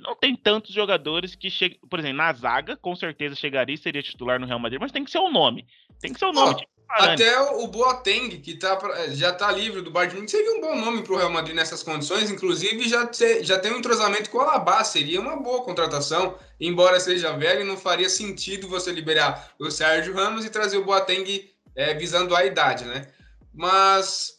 não 0.00 0.14
tem 0.14 0.36
tantos 0.36 0.72
jogadores 0.72 1.34
que 1.34 1.50
chegam. 1.50 1.78
Por 1.88 1.98
exemplo, 1.98 2.18
na 2.18 2.32
zaga, 2.32 2.76
com 2.76 2.94
certeza 2.94 3.34
chegaria 3.34 3.74
e 3.74 3.78
seria 3.78 4.02
titular 4.02 4.38
no 4.38 4.46
Real 4.46 4.58
Madrid, 4.58 4.80
mas 4.80 4.92
tem 4.92 5.04
que 5.04 5.10
ser 5.10 5.18
o 5.18 5.30
nome. 5.30 5.66
Tem 6.00 6.12
que 6.12 6.18
ser 6.18 6.26
o 6.26 6.32
nome. 6.32 6.62
Oh, 6.62 6.77
até 6.88 7.40
o 7.52 7.66
Boateng, 7.66 8.40
que 8.40 8.54
tá, 8.54 8.78
já 9.10 9.30
está 9.30 9.52
livre 9.52 9.82
do 9.82 9.90
Bayern 9.90 10.14
Munique, 10.14 10.30
seria 10.30 10.56
um 10.56 10.60
bom 10.60 10.74
nome 10.74 11.02
para 11.02 11.12
o 11.12 11.16
Real 11.16 11.30
Madrid 11.30 11.54
nessas 11.54 11.82
condições. 11.82 12.30
Inclusive, 12.30 12.88
já, 12.88 13.06
te, 13.06 13.44
já 13.44 13.58
tem 13.58 13.72
um 13.72 13.78
entrosamento 13.78 14.30
com 14.30 14.38
o 14.38 14.40
Alaba, 14.40 14.82
seria 14.84 15.20
uma 15.20 15.36
boa 15.36 15.62
contratação. 15.62 16.36
Embora 16.58 16.98
seja 16.98 17.36
velho, 17.36 17.64
não 17.64 17.76
faria 17.76 18.08
sentido 18.08 18.68
você 18.68 18.90
liberar 18.90 19.52
o 19.58 19.70
Sérgio 19.70 20.14
Ramos 20.14 20.44
e 20.44 20.50
trazer 20.50 20.78
o 20.78 20.84
Boateng 20.84 21.50
é, 21.76 21.94
visando 21.94 22.34
a 22.34 22.44
idade, 22.44 22.84
né? 22.84 23.06
Mas 23.54 24.38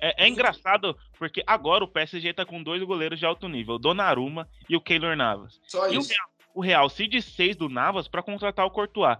é, 0.00 0.24
é, 0.24 0.28
engraçado 0.28 0.94
porque 1.18 1.42
agora 1.46 1.82
o 1.82 1.88
PSG 1.88 2.34
tá 2.34 2.44
com 2.44 2.62
dois 2.62 2.82
goleiros 2.82 3.18
de 3.18 3.24
alto 3.24 3.48
nível, 3.48 3.76
o 3.76 3.78
Donnarumma 3.78 4.46
e 4.68 4.76
o 4.76 4.80
Keylor 4.80 5.16
Navas. 5.16 5.58
Só 5.66 5.88
e 5.88 5.96
isso. 5.96 6.10
O 6.10 6.12
Real, 6.12 6.28
o 6.56 6.60
Real 6.60 6.90
se 6.90 7.06
desfez 7.06 7.56
do 7.56 7.70
Navas 7.70 8.06
para 8.06 8.22
contratar 8.22 8.66
o 8.66 8.70
Courtois. 8.70 9.16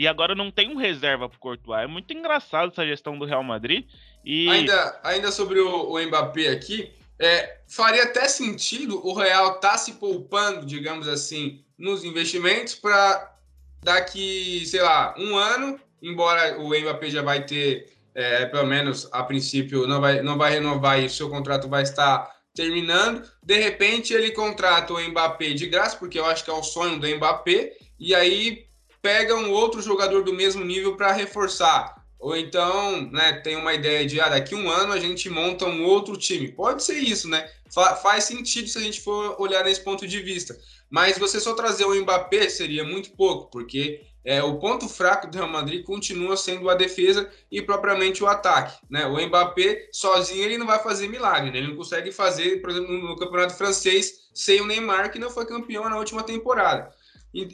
E 0.00 0.08
agora 0.08 0.34
não 0.34 0.50
tem 0.50 0.70
um 0.70 0.76
reserva 0.76 1.28
pro 1.28 1.38
Courtois. 1.38 1.82
É 1.82 1.86
muito 1.86 2.10
engraçado 2.14 2.72
essa 2.72 2.86
gestão 2.86 3.18
do 3.18 3.26
Real 3.26 3.42
Madrid. 3.44 3.84
E... 4.24 4.48
Ainda, 4.48 4.98
ainda 5.04 5.30
sobre 5.30 5.60
o, 5.60 5.92
o 5.92 6.02
Mbappé 6.02 6.48
aqui, 6.48 6.90
é, 7.18 7.58
faria 7.68 8.04
até 8.04 8.26
sentido 8.26 9.06
o 9.06 9.12
Real 9.12 9.60
tá 9.60 9.76
se 9.76 9.96
poupando, 9.96 10.64
digamos 10.64 11.06
assim, 11.06 11.62
nos 11.76 12.02
investimentos 12.02 12.74
para 12.74 13.36
daqui, 13.82 14.64
sei 14.64 14.80
lá, 14.80 15.14
um 15.18 15.36
ano, 15.36 15.78
embora 16.00 16.58
o 16.58 16.68
Mbappé 16.68 17.10
já 17.10 17.20
vai 17.20 17.44
ter 17.44 17.92
é, 18.14 18.46
pelo 18.46 18.66
menos 18.66 19.06
a 19.12 19.22
princípio, 19.22 19.86
não 19.86 20.00
vai, 20.00 20.22
não 20.22 20.38
vai 20.38 20.52
renovar 20.52 20.98
e 20.98 21.04
o 21.04 21.10
seu 21.10 21.28
contrato 21.28 21.68
vai 21.68 21.82
estar 21.82 22.26
terminando. 22.54 23.22
De 23.42 23.58
repente, 23.58 24.14
ele 24.14 24.30
contrata 24.30 24.94
o 24.94 25.08
Mbappé 25.10 25.50
de 25.50 25.66
graça, 25.66 25.98
porque 25.98 26.18
eu 26.18 26.24
acho 26.24 26.42
que 26.42 26.50
é 26.50 26.54
o 26.54 26.62
sonho 26.62 26.98
do 26.98 27.06
Mbappé, 27.06 27.74
e 27.98 28.14
aí 28.14 28.69
pega 29.02 29.34
um 29.34 29.50
outro 29.50 29.80
jogador 29.80 30.22
do 30.22 30.32
mesmo 30.32 30.64
nível 30.64 30.96
para 30.96 31.12
reforçar. 31.12 32.00
Ou 32.18 32.36
então, 32.36 33.00
né, 33.10 33.32
tem 33.32 33.56
uma 33.56 33.72
ideia 33.72 34.06
de, 34.06 34.20
ah, 34.20 34.28
daqui 34.28 34.54
um 34.54 34.70
ano 34.70 34.92
a 34.92 35.00
gente 35.00 35.30
monta 35.30 35.64
um 35.64 35.84
outro 35.84 36.18
time. 36.18 36.52
Pode 36.52 36.84
ser 36.84 36.98
isso, 36.98 37.28
né? 37.28 37.50
Fa 37.72 37.96
faz 37.96 38.24
sentido 38.24 38.68
se 38.68 38.76
a 38.76 38.80
gente 38.82 39.00
for 39.00 39.40
olhar 39.40 39.64
nesse 39.64 39.82
ponto 39.82 40.06
de 40.06 40.20
vista. 40.20 40.58
Mas 40.90 41.16
você 41.16 41.40
só 41.40 41.54
trazer 41.54 41.84
o 41.86 41.94
Mbappé 41.94 42.48
seria 42.50 42.84
muito 42.84 43.12
pouco, 43.12 43.50
porque 43.50 44.02
é, 44.22 44.42
o 44.42 44.58
ponto 44.58 44.86
fraco 44.86 45.28
do 45.28 45.38
Real 45.38 45.48
Madrid 45.48 45.82
continua 45.84 46.36
sendo 46.36 46.68
a 46.68 46.74
defesa 46.74 47.30
e 47.50 47.62
propriamente 47.62 48.22
o 48.22 48.26
ataque. 48.26 48.78
Né? 48.90 49.06
O 49.06 49.18
Mbappé 49.26 49.88
sozinho 49.90 50.44
ele 50.44 50.58
não 50.58 50.66
vai 50.66 50.82
fazer 50.82 51.08
milagre, 51.08 51.50
né? 51.50 51.58
ele 51.58 51.68
não 51.68 51.76
consegue 51.76 52.12
fazer, 52.12 52.60
por 52.60 52.70
exemplo, 52.70 52.92
no 52.92 53.16
campeonato 53.16 53.54
francês 53.54 54.28
sem 54.34 54.60
o 54.60 54.66
Neymar, 54.66 55.10
que 55.10 55.18
não 55.18 55.30
foi 55.30 55.46
campeão 55.46 55.88
na 55.88 55.96
última 55.96 56.22
temporada. 56.22 56.90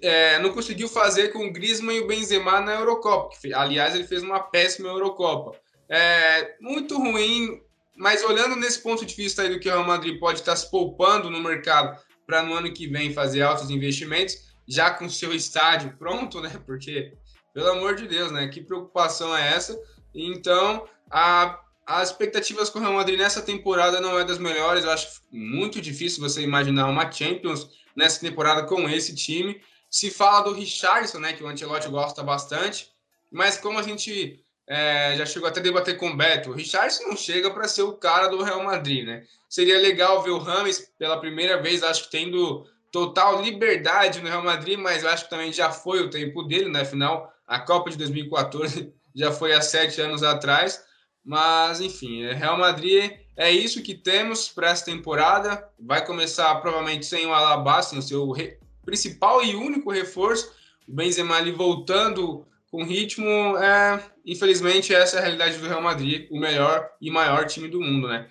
É, 0.03 0.39
não 0.39 0.53
conseguiu 0.53 0.89
fazer 0.89 1.29
com 1.29 1.47
o 1.47 1.53
Griezmann 1.53 1.99
e 1.99 2.01
o 2.01 2.07
Benzema 2.07 2.61
na 2.61 2.75
Eurocopa. 2.75 3.37
Que, 3.41 3.53
aliás, 3.53 3.95
ele 3.95 4.05
fez 4.05 4.23
uma 4.23 4.41
péssima 4.41 4.89
Eurocopa. 4.89 5.53
É, 5.89 6.57
muito 6.61 6.97
ruim, 6.99 7.61
mas 7.97 8.25
olhando 8.25 8.57
nesse 8.57 8.83
ponto 8.83 9.05
de 9.05 9.15
vista 9.15 9.43
aí 9.43 9.49
do 9.49 9.61
que 9.61 9.69
o 9.69 9.73
Real 9.73 9.85
Madrid 9.85 10.19
pode 10.19 10.41
estar 10.41 10.57
se 10.57 10.71
poupando 10.71 11.31
no 11.31 11.41
mercado 11.41 11.99
para 12.27 12.43
no 12.43 12.55
ano 12.55 12.73
que 12.73 12.89
vem 12.89 13.13
fazer 13.13 13.43
altos 13.43 13.71
investimentos, 13.71 14.47
já 14.67 14.91
com 14.91 15.09
seu 15.09 15.33
estádio 15.33 15.97
pronto, 15.97 16.41
né? 16.41 16.51
Porque, 16.67 17.13
pelo 17.55 17.71
amor 17.71 17.95
de 17.95 18.09
Deus, 18.09 18.33
né? 18.33 18.49
Que 18.49 18.61
preocupação 18.61 19.37
é 19.37 19.55
essa? 19.55 19.79
Então, 20.15 20.89
a, 21.11 21.61
as 21.87 22.11
expectativas 22.11 22.69
com 22.69 22.79
o 22.79 22.83
Real 22.83 22.95
Madrid 22.95 23.19
nessa 23.19 23.41
temporada 23.41 24.01
não 24.01 24.19
é 24.19 24.25
das 24.25 24.39
melhores. 24.39 24.85
Eu 24.85 24.91
acho 24.91 25.23
muito 25.31 25.81
difícil 25.81 26.21
você 26.21 26.43
imaginar 26.43 26.89
uma 26.89 27.11
Champions 27.11 27.69
nessa 27.97 28.21
temporada 28.21 28.65
com 28.65 28.89
esse 28.89 29.15
time. 29.15 29.61
Se 29.89 30.11
fala 30.11 30.43
do 30.43 30.53
Richardson, 30.53 31.19
né? 31.19 31.33
Que 31.33 31.43
o 31.43 31.49
Ancelotti 31.49 31.89
gosta 31.89 32.23
bastante. 32.23 32.91
Mas 33.33 33.57
como 33.57 33.79
a 33.79 33.83
gente 33.83 34.45
é, 34.69 35.15
já 35.17 35.25
chegou 35.25 35.49
até 35.49 35.61
a 35.61 35.63
debater 35.63 35.97
com 35.97 36.11
o 36.11 36.17
Beto, 36.17 36.51
o 36.51 36.53
Richardson 36.53 37.05
não 37.05 37.17
chega 37.17 37.51
para 37.51 37.69
ser 37.69 37.83
o 37.83 37.95
cara 37.95 38.29
do 38.29 38.43
Real 38.43 38.63
Madrid, 38.63 39.05
né? 39.05 39.25
Seria 39.49 39.79
legal 39.79 40.23
ver 40.23 40.31
o 40.31 40.39
Rames 40.39 40.93
pela 40.99 41.19
primeira 41.19 41.61
vez, 41.63 41.83
acho 41.83 42.05
que 42.05 42.11
tendo 42.11 42.67
total 42.91 43.43
liberdade 43.43 44.21
no 44.21 44.29
Real 44.29 44.43
Madrid, 44.43 44.79
mas 44.79 45.05
acho 45.05 45.25
que 45.25 45.31
também 45.31 45.53
já 45.53 45.71
foi 45.71 46.03
o 46.03 46.11
tempo 46.11 46.43
dele, 46.43 46.69
né? 46.69 46.81
Afinal, 46.81 47.33
a 47.47 47.61
Copa 47.61 47.91
de 47.91 47.97
2014 47.99 48.93
já 49.15 49.31
foi 49.31 49.53
há 49.53 49.61
sete 49.61 50.01
anos 50.01 50.23
atrás. 50.23 50.85
Mas, 51.25 51.81
enfim, 51.81 52.25
é, 52.25 52.33
Real 52.33 52.57
Madrid 52.57 53.13
é 53.37 53.51
isso 53.51 53.83
que 53.83 53.95
temos 53.95 54.49
para 54.49 54.71
essa 54.71 54.85
temporada. 54.85 55.69
Vai 55.79 56.05
começar 56.05 56.55
provavelmente 56.57 57.05
sem 57.05 57.27
o 57.27 57.35
Alaba, 57.35 57.83
sem 57.83 57.99
o 57.99 58.03
seu 58.03 58.31
re... 58.31 58.59
principal 58.85 59.45
e 59.45 59.55
único 59.55 59.91
reforço. 59.91 60.55
O 60.89 60.93
Benzema 60.93 61.37
ali 61.37 61.53
voltando 61.53 62.47
com 62.71 62.83
ritmo. 62.83 63.57
É... 63.59 64.03
Infelizmente, 64.25 64.95
essa 64.95 65.17
é 65.17 65.19
a 65.19 65.23
realidade 65.23 65.59
do 65.59 65.69
Real 65.69 65.83
Madrid, 65.83 66.27
o 66.31 66.39
melhor 66.39 66.89
e 67.01 67.11
maior 67.11 67.47
time 67.47 67.69
do 67.69 67.81
mundo, 67.81 68.09
né? 68.09 68.27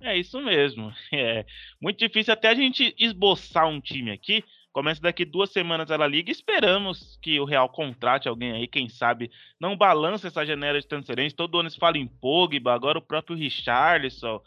É 0.00 0.18
isso 0.18 0.40
mesmo. 0.40 0.92
É 1.14 1.46
muito 1.80 1.98
difícil 1.98 2.32
até 2.32 2.48
a 2.48 2.54
gente 2.54 2.94
esboçar 2.98 3.68
um 3.68 3.80
time 3.80 4.10
aqui. 4.10 4.44
Começa 4.72 5.02
daqui 5.02 5.26
duas 5.26 5.50
semanas 5.50 5.90
a 5.90 5.96
La 5.96 6.06
Liga. 6.06 6.32
Esperamos 6.32 7.18
que 7.20 7.38
o 7.38 7.44
Real 7.44 7.68
contrate 7.68 8.26
alguém 8.26 8.52
aí, 8.52 8.66
quem 8.66 8.88
sabe 8.88 9.30
não 9.60 9.76
balance 9.76 10.26
essa 10.26 10.46
janela 10.46 10.80
de 10.80 10.86
transferência. 10.86 11.36
Todo 11.36 11.60
ano 11.60 11.70
se 11.70 11.78
fala 11.78 11.98
em 11.98 12.06
Pogba, 12.06 12.72
agora 12.72 12.98
o 12.98 13.02
próprio 13.02 13.36
Richarlison. 13.36 14.40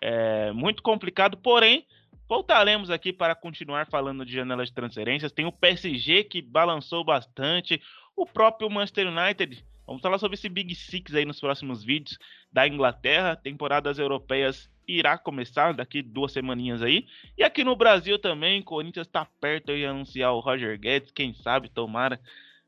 É 0.00 0.50
muito 0.52 0.82
complicado, 0.82 1.36
porém, 1.36 1.86
voltaremos 2.26 2.90
aqui 2.90 3.12
para 3.12 3.34
continuar 3.34 3.86
falando 3.86 4.24
de 4.24 4.32
janela 4.32 4.64
de 4.64 4.72
transferências. 4.72 5.30
Tem 5.30 5.44
o 5.44 5.52
PSG 5.52 6.24
que 6.24 6.40
balançou 6.40 7.04
bastante, 7.04 7.80
o 8.16 8.24
próprio 8.24 8.70
Manchester 8.70 9.08
United. 9.08 9.62
Vamos 9.86 10.00
falar 10.00 10.18
sobre 10.18 10.36
esse 10.36 10.48
Big 10.48 10.74
Six 10.74 11.14
aí 11.14 11.26
nos 11.26 11.38
próximos 11.38 11.84
vídeos 11.84 12.18
da 12.50 12.66
Inglaterra, 12.66 13.36
temporadas 13.36 13.98
europeias 13.98 14.70
irá 14.86 15.18
começar 15.18 15.74
daqui 15.74 16.02
duas 16.02 16.32
semaninhas 16.32 16.82
aí. 16.82 17.06
E 17.36 17.42
aqui 17.42 17.64
no 17.64 17.76
Brasil 17.76 18.18
também, 18.18 18.62
Corinthians 18.62 19.06
está 19.06 19.26
perto 19.40 19.74
de 19.74 19.84
anunciar 19.84 20.32
o 20.32 20.40
Roger 20.40 20.78
Guedes, 20.78 21.10
quem 21.10 21.34
sabe, 21.34 21.68
tomara 21.68 22.20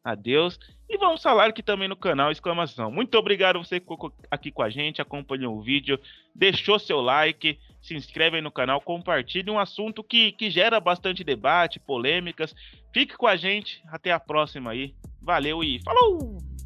a 0.02 0.14
Deus. 0.14 0.58
E 0.88 0.96
vamos 0.96 1.22
falar 1.22 1.48
aqui 1.48 1.62
também 1.62 1.88
no 1.88 1.96
canal, 1.96 2.30
exclamação. 2.30 2.90
Muito 2.90 3.16
obrigado 3.16 3.58
você 3.58 3.78
que 3.78 3.86
ficou 3.86 4.12
aqui 4.30 4.50
com 4.50 4.62
a 4.62 4.70
gente, 4.70 5.02
acompanhou 5.02 5.56
o 5.56 5.62
vídeo, 5.62 6.00
deixou 6.34 6.78
seu 6.78 7.00
like, 7.00 7.58
se 7.82 7.94
inscreve 7.94 8.36
aí 8.36 8.42
no 8.42 8.50
canal, 8.50 8.80
compartilhe 8.80 9.50
um 9.50 9.58
assunto 9.58 10.02
que, 10.02 10.32
que 10.32 10.50
gera 10.50 10.80
bastante 10.80 11.22
debate, 11.22 11.78
polêmicas. 11.78 12.54
Fique 12.92 13.16
com 13.16 13.26
a 13.26 13.36
gente, 13.36 13.82
até 13.88 14.10
a 14.10 14.20
próxima 14.20 14.70
aí. 14.70 14.94
Valeu 15.20 15.62
e 15.62 15.80
falou! 15.82 16.57